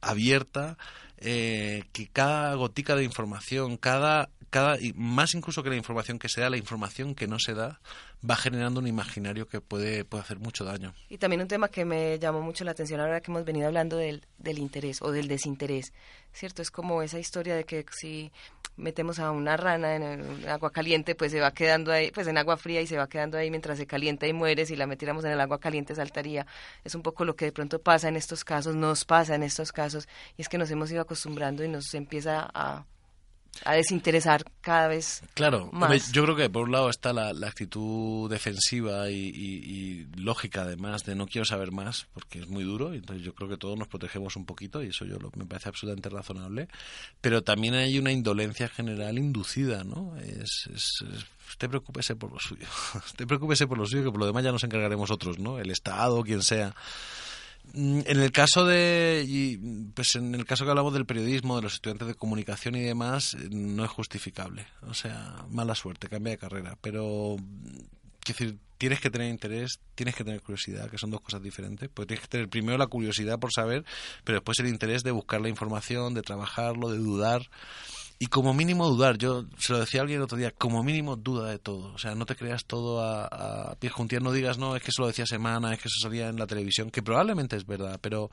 [0.00, 0.76] abierta
[1.18, 6.28] eh, que cada gotica de información, cada cada y más incluso que la información que
[6.28, 7.80] se da, la información que no se da
[8.28, 10.94] va generando un imaginario que puede, puede hacer mucho daño.
[11.08, 13.96] Y también un tema que me llamó mucho la atención ahora que hemos venido hablando
[13.96, 15.92] del, del interés o del desinterés,
[16.32, 16.62] ¿cierto?
[16.62, 18.32] Es como esa historia de que si
[18.78, 22.38] metemos a una rana en, el agua caliente, pues se va quedando ahí, pues en
[22.38, 25.24] agua fría y se va quedando ahí mientras se calienta y muere, si la metiéramos
[25.24, 26.46] en el agua caliente saltaría.
[26.84, 29.72] Es un poco lo que de pronto pasa en estos casos, nos pasa en estos
[29.72, 32.84] casos, y es que nos hemos ido acostumbrando y nos empieza a
[33.64, 36.12] a desinteresar cada vez claro más.
[36.12, 40.62] yo creo que por un lado está la, la actitud defensiva y, y, y, lógica
[40.62, 43.56] además de no quiero saber más porque es muy duro y entonces yo creo que
[43.56, 46.68] todos nos protegemos un poquito y eso yo lo, me parece absolutamente razonable
[47.20, 52.38] pero también hay una indolencia general inducida no es, es, es usted preocúpese por lo
[52.38, 55.58] suyo usted preocúpese por lo suyo que por lo demás ya nos encargaremos otros no
[55.58, 56.74] el estado quien sea
[57.74, 59.58] en el caso de
[59.94, 63.36] pues en el caso que hablamos del periodismo de los estudiantes de comunicación y demás
[63.50, 64.66] no es justificable.
[64.82, 66.78] O sea mala suerte cambia de carrera.
[66.80, 67.36] Pero
[68.20, 71.88] quiero decir tienes que tener interés tienes que tener curiosidad que son dos cosas diferentes.
[71.92, 73.84] Pues tienes que tener primero la curiosidad por saber
[74.24, 77.50] pero después el interés de buscar la información de trabajarlo de dudar
[78.20, 81.16] y como mínimo dudar, yo se lo decía a alguien el otro día, como mínimo
[81.16, 83.26] duda de todo, o sea, no te creas todo a,
[83.70, 86.28] a pie no digas, no, es que eso lo decía semana, es que eso salía
[86.28, 88.30] en la televisión, que probablemente es verdad, pero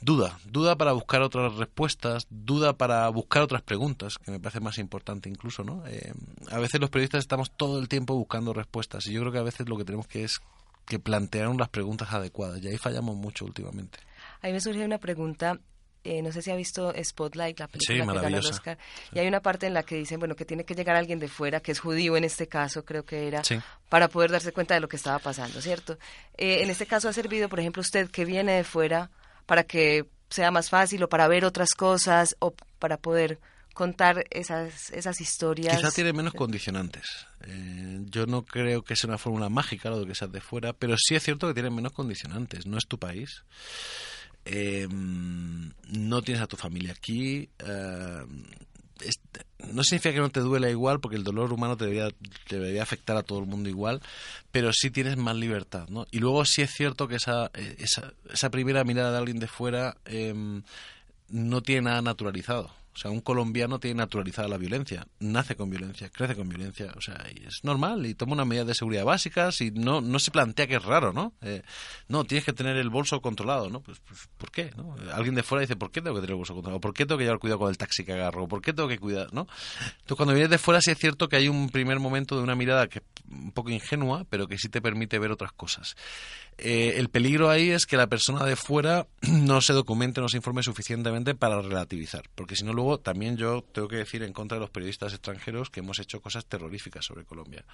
[0.00, 4.78] duda, duda para buscar otras respuestas, duda para buscar otras preguntas, que me parece más
[4.78, 5.84] importante incluso, ¿no?
[5.88, 6.12] Eh,
[6.50, 9.42] a veces los periodistas estamos todo el tiempo buscando respuestas y yo creo que a
[9.44, 10.40] veces lo que tenemos que es
[10.86, 13.98] que plantear las preguntas adecuadas y ahí fallamos mucho últimamente.
[14.42, 15.58] Ahí me surge una pregunta
[16.02, 19.10] eh, no sé si ha visto Spotlight, la película sí, que ganó el Oscar, sí.
[19.14, 21.28] y hay una parte en la que dicen, bueno, que tiene que llegar alguien de
[21.28, 23.58] fuera, que es judío en este caso, creo que era, sí.
[23.88, 25.98] para poder darse cuenta de lo que estaba pasando, ¿cierto?
[26.36, 29.10] Eh, en este caso ha servido, por ejemplo, usted que viene de fuera,
[29.46, 33.40] para que sea más fácil o para ver otras cosas o para poder
[33.74, 35.76] contar esas, esas historias.
[35.76, 37.26] Quizá tiene menos condicionantes.
[37.42, 40.72] Eh, yo no creo que sea una fórmula mágica lo de que seas de fuera,
[40.72, 42.66] pero sí es cierto que tiene menos condicionantes.
[42.66, 43.44] No es tu país
[44.44, 47.48] eh, no tienes a tu familia aquí.
[47.58, 48.24] Eh,
[49.04, 49.20] es,
[49.72, 52.10] no significa que no te duela igual, porque el dolor humano te debería,
[52.48, 54.02] te debería, afectar a todo el mundo igual,
[54.52, 56.06] pero sí tienes más libertad, ¿no?
[56.10, 59.96] Y luego sí es cierto que esa, esa, esa primera mirada de alguien de fuera
[60.04, 60.34] eh,
[61.28, 62.70] no tiene nada naturalizado.
[62.92, 67.00] O sea, un colombiano tiene naturalizada la violencia, nace con violencia, crece con violencia, o
[67.00, 70.66] sea, es normal y toma unas medidas de seguridad básicas y no, no se plantea
[70.66, 71.32] que es raro, ¿no?
[71.40, 71.62] Eh,
[72.08, 73.80] no, tienes que tener el bolso controlado, ¿no?
[73.80, 74.72] Pues, pues, ¿por qué?
[74.76, 74.96] ¿no?
[75.14, 76.80] Alguien de fuera dice, ¿por qué tengo que tener el bolso controlado?
[76.80, 78.48] ¿Por qué tengo que llevar cuidado con el taxi que agarro?
[78.48, 79.46] ¿Por qué tengo que cuidar, no?
[80.00, 82.56] Entonces, cuando vienes de fuera sí es cierto que hay un primer momento de una
[82.56, 85.94] mirada que es un poco ingenua, pero que sí te permite ver otras cosas.
[86.58, 90.36] Eh, el peligro ahí es que la persona de fuera no se documente, no se
[90.36, 92.72] informe suficientemente para relativizar, porque si no
[93.02, 96.46] también yo tengo que decir en contra de los periodistas extranjeros que hemos hecho cosas
[96.46, 97.64] terroríficas sobre Colombia.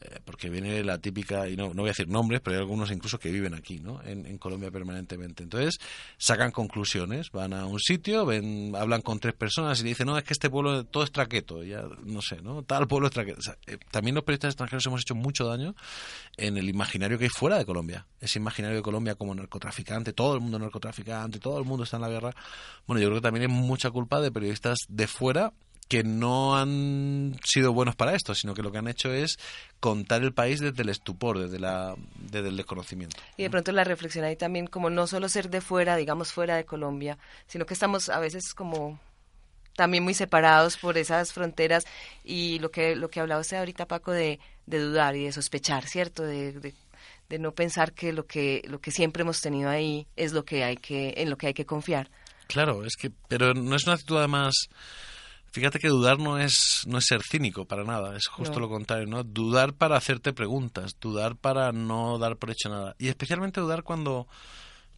[0.00, 2.90] Eh, porque viene la típica, y no, no voy a decir nombres, pero hay algunos
[2.90, 4.02] incluso que viven aquí, ¿no?
[4.04, 5.44] En, Colombia permanentemente.
[5.44, 5.78] Entonces,
[6.18, 10.24] sacan conclusiones, van a un sitio, ven, hablan con tres personas y dicen, no, es
[10.24, 12.62] que este pueblo todo es traqueto, ya no sé, ¿no?
[12.62, 13.40] Tal pueblo es traqueto.
[13.66, 15.74] Eh, también los periodistas extranjeros hemos hecho mucho daño
[16.36, 18.06] en el imaginario que hay fuera de Colombia.
[18.20, 22.02] Ese imaginario de Colombia como narcotraficante, todo el mundo narcotraficante, todo el mundo está en
[22.02, 22.34] la guerra.
[22.86, 24.43] Bueno, yo creo que también hay mucha culpa de periodistas
[24.88, 25.52] de fuera
[25.88, 29.38] que no han sido buenos para esto, sino que lo que han hecho es
[29.80, 33.16] contar el país desde el estupor, desde, la, desde el desconocimiento.
[33.36, 36.56] Y de pronto la reflexión ahí también, como no solo ser de fuera, digamos fuera
[36.56, 38.98] de Colombia, sino que estamos a veces como
[39.76, 41.84] también muy separados por esas fronteras
[42.22, 45.84] y lo que lo que hablaba usted ahorita Paco de, de dudar y de sospechar
[45.86, 46.74] cierto de, de,
[47.28, 50.62] de, no pensar que lo que lo que siempre hemos tenido ahí es lo que
[50.62, 52.08] hay que en lo que hay que confiar
[52.46, 54.54] claro es que pero no es una actitud además
[55.54, 58.62] Fíjate que dudar no es, no es ser cínico para nada, es justo No.
[58.62, 59.22] lo contrario, ¿no?
[59.22, 62.96] Dudar para hacerte preguntas, dudar para no dar por hecho nada.
[62.98, 64.26] Y especialmente dudar cuando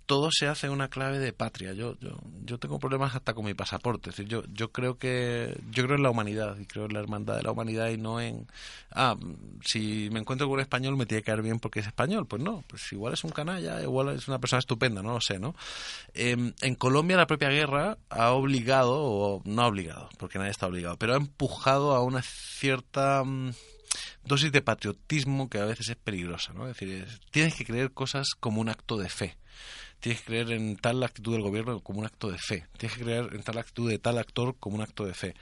[0.07, 1.73] todo se hace una clave de patria.
[1.73, 4.11] Yo, yo, yo tengo problemas hasta con mi pasaporte.
[4.11, 7.01] Es decir, yo, yo creo que, yo creo en la humanidad y creo en la
[7.01, 8.47] hermandad de la humanidad y no en,
[8.92, 9.16] ah,
[9.64, 12.27] si me encuentro con un español me tiene que caer bien porque es español.
[12.27, 15.38] Pues no, pues igual es un canalla, igual es una persona estupenda, no lo sé,
[15.38, 15.55] ¿no?
[16.14, 20.66] Eh, en Colombia la propia guerra ha obligado, o no ha obligado, porque nadie está
[20.69, 23.51] obligado, pero ha empujado a una cierta mm,
[24.25, 26.69] dosis de patriotismo que a veces es peligrosa, ¿no?
[26.69, 29.37] Es decir, es- tienes que creer cosas como un acto de fe.
[30.00, 32.66] Tienes que creer en tal actitud del gobierno como un acto de fe.
[32.76, 35.35] Tienes que creer en tal actitud de tal actor como un acto de fe.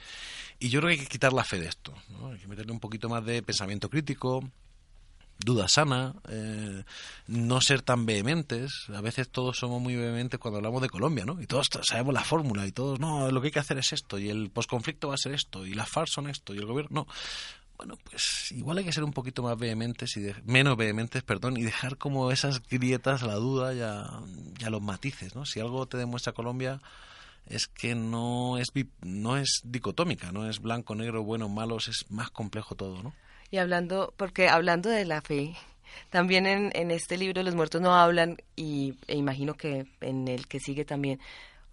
[0.59, 1.93] Y yo creo que hay que quitar la fe de esto.
[2.09, 2.31] ¿no?
[2.31, 4.43] Hay que meterle un poquito más de pensamiento crítico,
[5.37, 6.83] duda sana, eh,
[7.27, 8.71] no ser tan vehementes.
[8.93, 11.41] A veces todos somos muy vehementes cuando hablamos de Colombia, ¿no?
[11.41, 14.17] Y todos sabemos la fórmula y todos, no, lo que hay que hacer es esto
[14.17, 17.05] y el posconflicto va a ser esto y las FARC son esto y el gobierno,
[17.05, 17.13] no.
[17.77, 21.57] Bueno, pues igual hay que ser un poquito más vehementes y de- menos vehementes, perdón,
[21.57, 25.45] y dejar como esas grietas la duda y a, los matices, ¿no?
[25.45, 26.81] Si algo te demuestra Colombia
[27.47, 28.69] es que no es
[29.01, 33.13] no es dicotómica, no es blanco, negro, bueno, malos, es más complejo todo, ¿no?
[33.51, 35.55] Y hablando, porque hablando de la fe,
[36.09, 40.47] también en, en este libro Los muertos no hablan y e imagino que en el
[40.47, 41.19] que sigue también,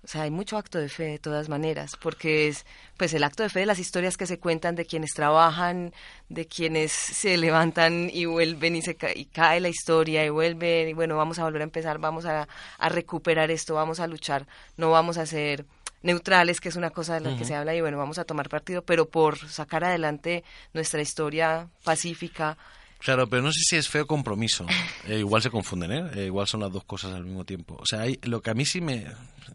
[0.05, 3.43] o sea, hay mucho acto de fe de todas maneras, porque es pues el acto
[3.45, 5.93] de fe de las historias que se cuentan de quienes trabajan,
[6.29, 10.89] de quienes se levantan y vuelven y se ca- y cae la historia y vuelven
[10.89, 14.47] y bueno, vamos a volver a empezar, vamos a, a recuperar esto, vamos a luchar,
[14.77, 15.65] no vamos a ser
[16.03, 18.49] neutrales, que es una cosa de la que se habla, y bueno, vamos a tomar
[18.49, 20.43] partido, pero por sacar adelante
[20.75, 22.59] nuestra historia pacífica.
[23.05, 24.65] Claro, pero no sé si es feo compromiso.
[25.07, 26.11] Eh, igual se confunden, ¿eh?
[26.15, 27.77] Eh, Igual son las dos cosas al mismo tiempo.
[27.81, 29.07] O sea, hay, lo que a mí sí me...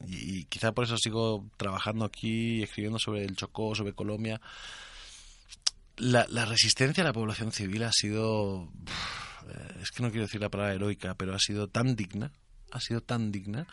[0.05, 4.41] Y, quizá por eso sigo trabajando aquí, escribiendo sobre el Chocó, sobre Colombia.
[5.95, 8.67] La, resistencia de la población civil ha sido...
[9.49, 12.33] eh, Es que no quiero decir la palabra heroica, pero ha sido tan digna,
[12.71, 13.65] ha sido tan digna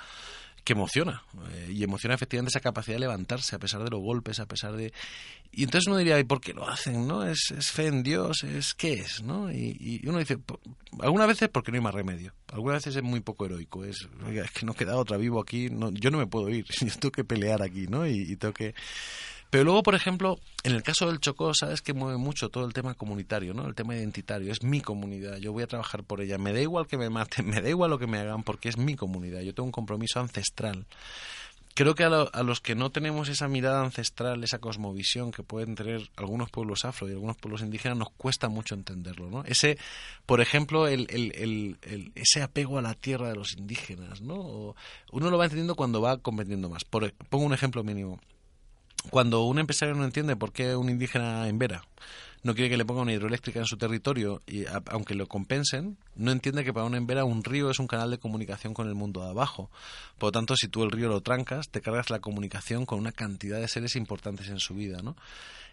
[0.65, 1.23] que emociona.
[1.53, 4.73] eh, y emociona efectivamente esa capacidad de levantarse a pesar de los golpes, a pesar
[4.75, 4.93] de...
[5.53, 7.07] Y entonces uno diría, ¿y por qué lo hacen?
[7.07, 7.25] ¿No?
[7.25, 8.43] ¿Es, es fe en Dios?
[8.43, 9.23] ¿Es qué es?
[9.23, 9.53] ¿no?
[9.53, 10.39] Y, y uno dice,
[11.01, 12.33] algunas veces porque no hay más remedio.
[12.49, 13.85] Algunas veces es muy poco heroico.
[13.85, 14.09] Es
[14.53, 15.69] que no queda otra vivo aquí.
[15.71, 16.65] No, yo no me puedo ir.
[16.81, 18.07] Yo tengo que pelear aquí, ¿no?
[18.07, 18.75] Y, y tengo que...
[19.51, 22.73] Pero luego, por ejemplo, en el caso del Chocó, sabes que mueve mucho todo el
[22.73, 23.67] tema comunitario, ¿no?
[23.67, 24.51] El tema identitario.
[24.51, 25.37] Es mi comunidad.
[25.37, 26.39] Yo voy a trabajar por ella.
[26.39, 28.77] Me da igual que me maten, me da igual lo que me hagan, porque es
[28.79, 29.43] mi comunidad.
[29.43, 30.87] Yo tengo un compromiso ancestral.
[31.77, 35.75] Creo que a, a los que no tenemos esa mirada ancestral, esa cosmovisión que pueden
[35.75, 39.43] tener algunos pueblos afro y algunos pueblos indígenas, nos cuesta mucho entenderlo, ¿no?
[39.45, 39.77] Ese,
[40.25, 44.77] por ejemplo, el, el- el- ese apego a la tierra de los indígenas, ¿no?
[45.11, 46.85] Uno lo va entendiendo cuando va comprendiendo más.
[46.85, 48.21] Por, pongo un ejemplo mínimo
[49.11, 51.83] cuando un empresario no entiende por qué un indígena en Vera
[52.45, 56.31] no quiere que le ponga una hidroeléctrica en su territorio y aunque lo compensen, no
[56.31, 59.25] entiende que para una embera un río es un canal de comunicación con el mundo
[59.25, 59.71] de abajo.
[60.19, 63.13] Por lo tanto, si tú el río lo trancas, te cargas la comunicación con una
[63.13, 65.17] cantidad de seres importantes en su vida, ¿no?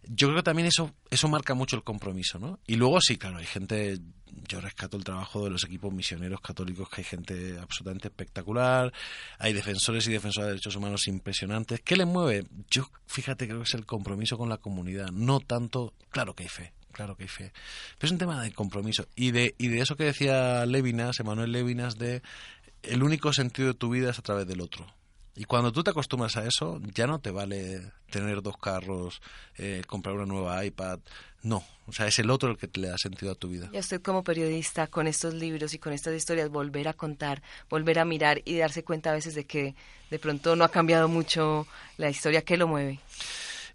[0.04, 2.60] Yo creo que también eso eso marca mucho el compromiso, ¿no?
[2.66, 4.00] Y luego sí, claro, hay gente
[4.48, 8.92] yo rescato el trabajo de los equipos misioneros católicos, que hay gente absolutamente espectacular,
[9.38, 11.82] hay defensores y defensoras de derechos humanos impresionantes.
[11.82, 12.46] ¿Qué les mueve?
[12.70, 16.50] Yo, fíjate, creo que es el compromiso con la comunidad, no tanto, claro que hay
[16.50, 17.54] fe, claro que hay fe,
[17.98, 21.52] pero es un tema de compromiso y de, y de eso que decía Levinas, Emanuel
[21.52, 22.22] Levinas, de
[22.84, 24.88] el único sentido de tu vida es a través del otro.
[25.36, 29.22] Y cuando tú te acostumbras a eso, ya no te vale tener dos carros,
[29.58, 31.00] eh, comprar una nueva iPad.
[31.44, 33.70] No, o sea, es el otro el que le da sentido a tu vida.
[33.72, 37.41] Y a usted como periodista, con estos libros y con estas historias, volver a contar,
[37.70, 39.76] volver a mirar y darse cuenta a veces de que
[40.10, 41.65] de pronto no ha cambiado mucho
[41.98, 43.00] la historia que lo mueve.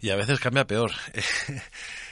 [0.01, 0.93] Y a veces cambia peor.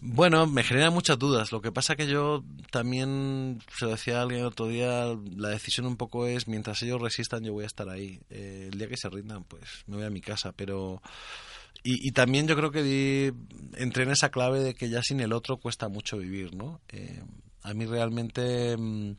[0.00, 1.50] Bueno, me genera muchas dudas.
[1.50, 5.86] Lo que pasa que yo también, se lo decía alguien el otro día, la decisión
[5.86, 8.20] un poco es, mientras ellos resistan, yo voy a estar ahí.
[8.30, 10.52] Eh, el día que se rindan, pues me voy a mi casa.
[10.52, 11.02] Pero...
[11.84, 13.32] Y, también yo creo que
[13.76, 16.80] entré en esa clave de que ya sin el otro cuesta mucho vivir, ¿no?
[16.90, 17.22] Eh,
[17.62, 18.76] a mí realmente...
[18.76, 19.16] Mm,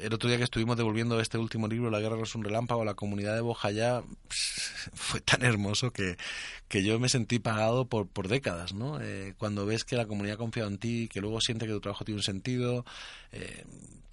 [0.00, 2.94] el otro día que estuvimos devolviendo este último libro, La guerra es un relámpago, la
[2.94, 4.02] comunidad de Bojayá,
[4.94, 6.16] fue tan hermoso que,
[6.68, 9.00] que yo me sentí pagado por, por décadas, ¿no?
[9.00, 11.80] Eh, cuando ves que la comunidad ha confiado en ti, que luego siente que tu
[11.80, 12.84] trabajo tiene un sentido,
[13.32, 13.64] eh,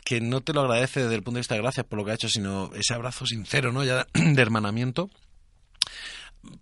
[0.04, 2.12] que no te lo agradece desde el punto de vista de gracias por lo que
[2.12, 3.84] ha hecho, sino ese abrazo sincero, ¿no?
[3.84, 5.09] Ya de hermanamiento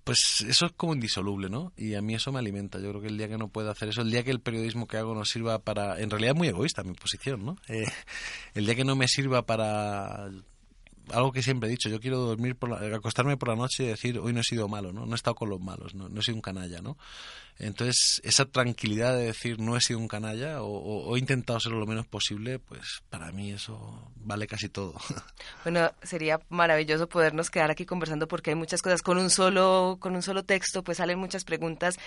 [0.03, 1.71] pues eso es como indisoluble, ¿no?
[1.77, 2.79] Y a mí eso me alimenta.
[2.79, 4.87] Yo creo que el día que no pueda hacer eso, el día que el periodismo
[4.87, 5.99] que hago no sirva para...
[5.99, 7.57] En realidad es muy egoísta mi posición, ¿no?
[7.67, 7.85] Eh,
[8.53, 10.29] el día que no me sirva para
[11.11, 14.19] algo que siempre he dicho, yo quiero dormir por acostarme por la noche y decir,
[14.19, 15.05] hoy no he sido malo, ¿no?
[15.05, 16.97] No he estado con los malos, no, no he sido un canalla, ¿no?
[17.59, 21.85] Entonces, esa tranquilidad de decir no he sido un canalla o, he intentado serlo lo
[21.85, 24.93] menos posible, pues para mí eso vale casi todo.
[25.63, 30.15] Bueno, sería maravilloso podernos quedar aquí conversando porque hay muchas cosas con un solo con
[30.15, 31.97] un solo texto, pues salen muchas preguntas.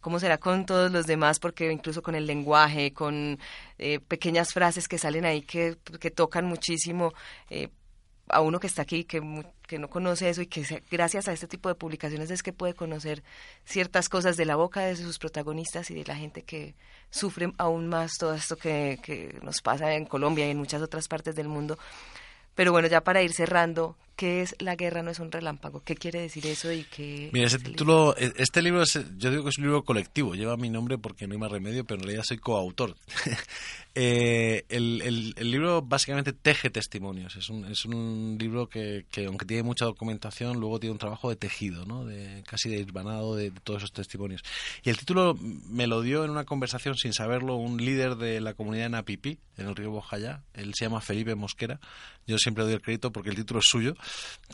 [0.00, 1.38] ¿Cómo será con todos los demás?
[1.38, 3.38] Porque incluso con el lenguaje, con
[3.78, 7.12] eh, pequeñas frases que salen ahí que, que tocan muchísimo.
[7.48, 7.68] Eh,
[8.28, 9.20] a uno que está aquí, que,
[9.66, 12.74] que no conoce eso y que gracias a este tipo de publicaciones es que puede
[12.74, 13.22] conocer
[13.64, 16.74] ciertas cosas de la boca de sus protagonistas y de la gente que
[17.10, 21.08] sufre aún más todo esto que, que nos pasa en Colombia y en muchas otras
[21.08, 21.78] partes del mundo.
[22.54, 25.82] Pero bueno, ya para ir cerrando, ¿qué es La guerra no es un relámpago?
[25.84, 27.30] ¿Qué quiere decir eso y qué...
[27.32, 30.56] Mira, ese título, e, este libro, es, yo digo que es un libro colectivo, lleva
[30.56, 32.96] mi nombre porque no hay más remedio, pero en realidad soy coautor.
[33.98, 39.46] Eh, el, el, libro básicamente teje testimonios, es un, es un libro que, que, aunque
[39.46, 42.04] tiene mucha documentación, luego tiene un trabajo de tejido, ¿no?
[42.04, 44.42] de, casi de irbanado de, todos esos testimonios.
[44.84, 48.52] Y el título me lo dio en una conversación sin saberlo un líder de la
[48.52, 51.80] comunidad de Napipí, en el río Bojayá, él se llama Felipe Mosquera,
[52.26, 53.94] yo siempre doy el crédito porque el título es suyo,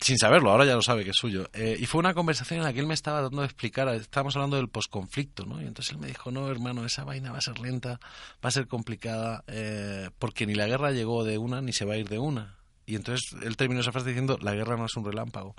[0.01, 1.49] sin saberlo, ahora ya lo sabe que es suyo.
[1.53, 4.35] Eh, y fue una conversación en la que él me estaba dando de explicar, estábamos
[4.37, 5.61] hablando del posconflicto, ¿no?
[5.61, 8.01] Y entonces él me dijo, no, hermano, esa vaina va a ser lenta,
[8.45, 11.95] va a ser complicada, eh, porque ni la guerra llegó de una ni se va
[11.95, 12.57] a ir de una.
[12.85, 15.55] Y entonces él terminó esa frase diciendo, la guerra no es un relámpago.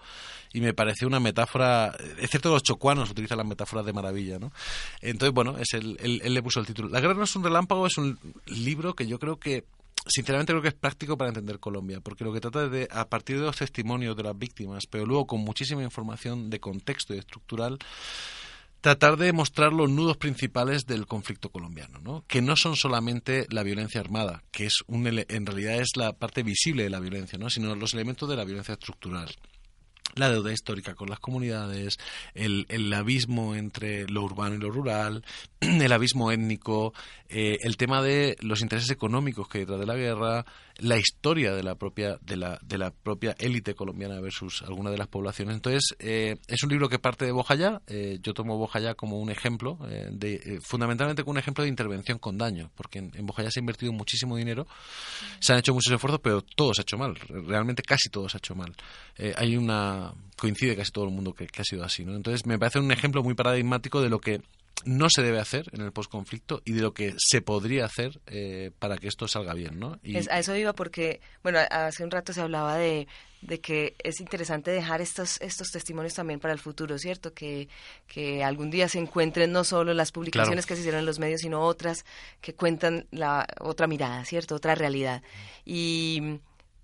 [0.52, 4.39] Y me pareció una metáfora, es cierto que los chocuanos utilizan las metáforas de maravilla,
[4.39, 4.52] ¿no?
[5.02, 6.89] Entonces, bueno, es el, él, él le puso el título.
[6.89, 9.64] La guerra no es un relámpago, es un libro que yo creo que
[10.06, 13.08] sinceramente creo que es práctico para entender Colombia, porque lo que trata es de, a
[13.10, 17.20] partir de los testimonios de las víctimas, pero luego con muchísima información de contexto y
[17.20, 17.78] estructural,
[18.82, 22.26] tratar de mostrar los nudos principales del conflicto colombiano, ¿no?
[22.28, 26.43] que no son solamente la violencia armada, que es un, en realidad es la parte
[26.43, 27.49] visible de la violencia, ¿no?
[27.49, 29.34] sino los elementos de la violencia estructural
[30.16, 31.99] la deuda histórica con las comunidades,
[32.34, 35.24] el, el, abismo entre lo urbano y lo rural,
[35.59, 36.93] el abismo étnico,
[37.30, 40.45] eh, el tema de los intereses económicos que hay detrás de la guerra,
[40.78, 44.98] la historia de la propia de la, de la propia élite colombiana versus alguna de
[44.98, 45.56] las poblaciones.
[45.56, 47.82] Entonces, eh, es un libro que parte de Bojayá.
[47.88, 49.78] Eh, yo tomo Bojayá como un ejemplo,
[50.12, 53.62] de, fundamentalmente como un ejemplo de intervención con daño, porque en, en, Bojayá se ha
[53.62, 54.68] invertido muchísimo dinero,
[55.40, 57.16] se han hecho muchos esfuerzos, pero todo se ha hecho mal.
[57.28, 58.76] Realmente casi todo se ha hecho mal.
[59.36, 62.16] hay una coincide casi todo el mundo que, que ha sido así, ¿no?
[62.16, 64.42] Entonces, me parece un ejemplo muy paradigmático de lo que
[64.86, 68.72] no se debe hacer en el posconflicto y de lo que se podría hacer eh,
[68.80, 70.00] para que esto salga bien, ¿no?
[70.04, 70.18] Y...
[70.18, 73.08] a eso iba porque, bueno, hace un rato se hablaba de,
[73.42, 77.34] de, que es interesante dejar estos estos testimonios también para el futuro, ¿cierto?
[77.34, 77.68] Que,
[78.08, 81.42] que algún día se encuentren no solo las publicaciones que se hicieron en los medios,
[81.42, 82.06] sino otras
[82.42, 84.56] que cuentan la otra mirada, ¿cierto?
[84.56, 85.22] Otra realidad.
[85.66, 86.40] Y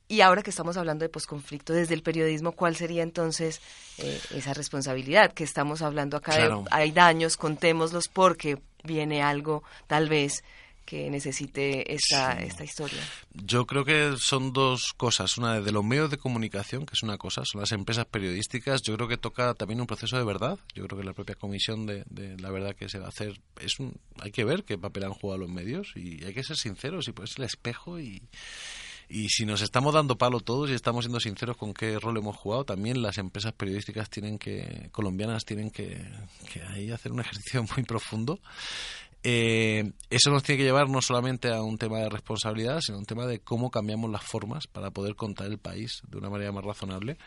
[0.09, 3.61] y ahora que estamos hablando de posconflicto desde el periodismo, ¿cuál sería entonces
[3.99, 6.35] eh, esa responsabilidad que estamos hablando acá?
[6.35, 10.43] De, hay daños, contémoslos porque viene algo tal vez
[10.83, 12.99] que necesite esta, esta historia.
[13.35, 15.37] Yo creo que son dos cosas.
[15.37, 18.81] Una de los medios de comunicación, que es una cosa, son las empresas periodísticas.
[18.81, 20.57] Yo creo que toca también un proceso de verdad.
[20.73, 23.39] Yo creo que la propia comisión de, de la verdad que se va a hacer
[23.61, 26.57] es un, hay que ver qué papel han jugado los medios y hay que ser
[26.57, 28.23] sinceros y pues el espejo y
[29.09, 32.37] y si nos estamos dando palo todos y estamos siendo sinceros con qué rol hemos
[32.37, 35.99] jugado, también las empresas periodísticas tienen que, colombianas tienen que,
[36.53, 38.39] que ahí hacer un ejercicio muy profundo
[39.21, 42.99] Eh, eso nos tiene que llevar no solamente a un tema de responsabilidad, sino a
[43.01, 46.53] un tema de cómo cambiamos las formas para poder contar el país de una manera
[46.53, 47.17] más razonable.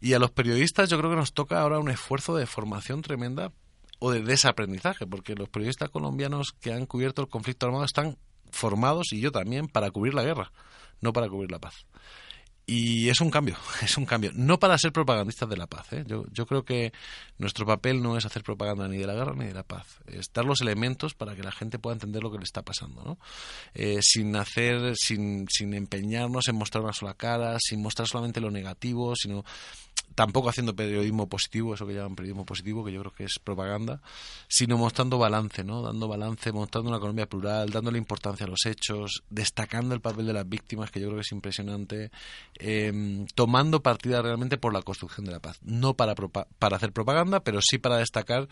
[0.00, 3.52] Y a los periodistas yo creo que nos toca ahora un esfuerzo de formación tremenda
[3.98, 8.16] o de desaprendizaje, porque los periodistas colombianos que han cubierto el conflicto armado están
[8.56, 10.52] formados, y yo también, para cubrir la guerra,
[11.00, 11.86] no para cubrir la paz.
[12.68, 14.32] Y es un cambio, es un cambio.
[14.34, 15.92] No para ser propagandistas de la paz.
[15.92, 16.04] ¿eh?
[16.06, 16.92] Yo, yo creo que
[17.38, 20.00] nuestro papel no es hacer propaganda ni de la guerra ni de la paz.
[20.06, 23.04] Es dar los elementos para que la gente pueda entender lo que le está pasando.
[23.04, 23.18] ¿no?
[23.74, 28.50] Eh, sin hacer, sin, sin empeñarnos en mostrar una sola cara, sin mostrar solamente lo
[28.50, 29.44] negativo, sino
[30.16, 34.00] tampoco haciendo periodismo positivo, eso que llaman periodismo positivo, que yo creo que es propaganda,
[34.48, 35.82] sino mostrando balance, ¿no?
[35.82, 40.32] Dando balance, mostrando una economía plural, dándole importancia a los hechos, destacando el papel de
[40.32, 42.10] las víctimas, que yo creo que es impresionante,
[42.54, 45.58] em, tomando partida realmente por la construcción de la paz.
[45.62, 48.48] No para, para hacer propaganda, pero sí para destacar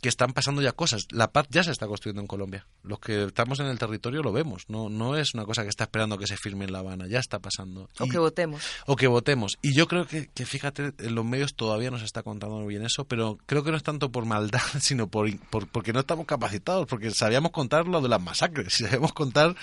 [0.00, 1.06] que están pasando ya cosas.
[1.10, 2.66] La paz ya se está construyendo en Colombia.
[2.82, 4.64] Los que estamos en el territorio lo vemos.
[4.68, 7.06] No, no es una cosa que está esperando que se firme en La Habana.
[7.06, 7.88] Ya está pasando.
[7.98, 8.62] O que votemos.
[8.86, 9.58] O que votemos.
[9.62, 12.84] Y yo creo que, fíjate, en los medios todavía no se está contando muy bien
[12.84, 15.30] eso, pero creo que no es tanto por maldad, sino por,
[15.70, 19.54] porque no estamos capacitados, porque sabíamos contar lo de las masacres, sabíamos contar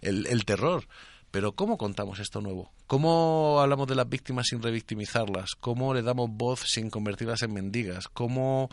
[0.00, 0.84] el, el terror.
[1.34, 2.70] Pero ¿cómo contamos esto nuevo?
[2.86, 5.56] ¿Cómo hablamos de las víctimas sin revictimizarlas?
[5.58, 8.06] ¿Cómo le damos voz sin convertirlas en mendigas?
[8.06, 8.68] ¿Cómo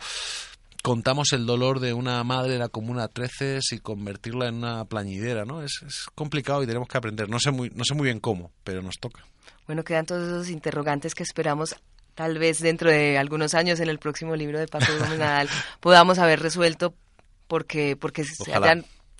[0.82, 5.44] contamos el dolor de una madre de la Comuna 13 y convertirla en una plañidera,
[5.44, 5.62] ¿no?
[5.62, 5.80] Es,
[6.14, 7.28] complicado y tenemos que aprender.
[7.28, 9.24] No sé, muy, no sé muy bien cómo, pero nos toca.
[9.66, 11.76] Bueno, quedan todos esos interrogantes que esperamos
[12.14, 15.48] tal vez dentro de algunos años en el próximo libro de Paco Gómez Nadal
[15.80, 16.94] podamos haber resuelto
[17.46, 18.34] porque, porque se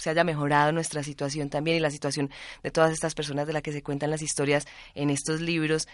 [0.03, 2.29] se haya mejorado nuestra situación también y la situación
[2.63, 5.87] de todas estas personas de las que se cuentan las historias en estos libros.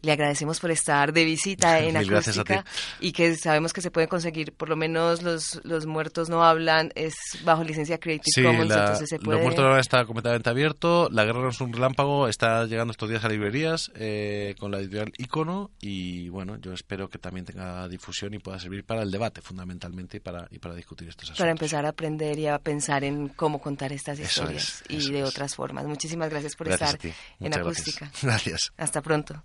[0.00, 2.64] Le agradecemos por estar de visita en Acústica
[2.98, 6.90] y que sabemos que se pueden conseguir, por lo menos los, los muertos no hablan,
[6.94, 7.14] es
[7.44, 9.38] bajo licencia Creative Commons, entonces se puede...
[9.38, 13.08] Los muertos hablan está completamente abierto, La guerra no es un relámpago, está llegando estos
[13.10, 17.86] días a librerías eh, con la editorial Icono y bueno, yo espero que también tenga
[17.88, 21.38] difusión y pueda servir para el debate fundamentalmente y para, y para discutir estos asuntos.
[21.38, 25.54] Para empezar a aprender y a pensar en cómo contar estas historias y de otras
[25.54, 25.86] formas.
[25.86, 26.98] Muchísimas gracias por estar
[27.40, 28.10] en Acústica.
[28.22, 28.72] gracias.
[28.76, 29.42] Hasta pronto.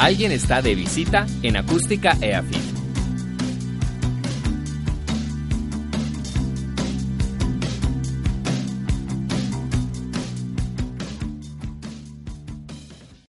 [0.00, 2.79] Alguien está de visita en Acústica EAFIT.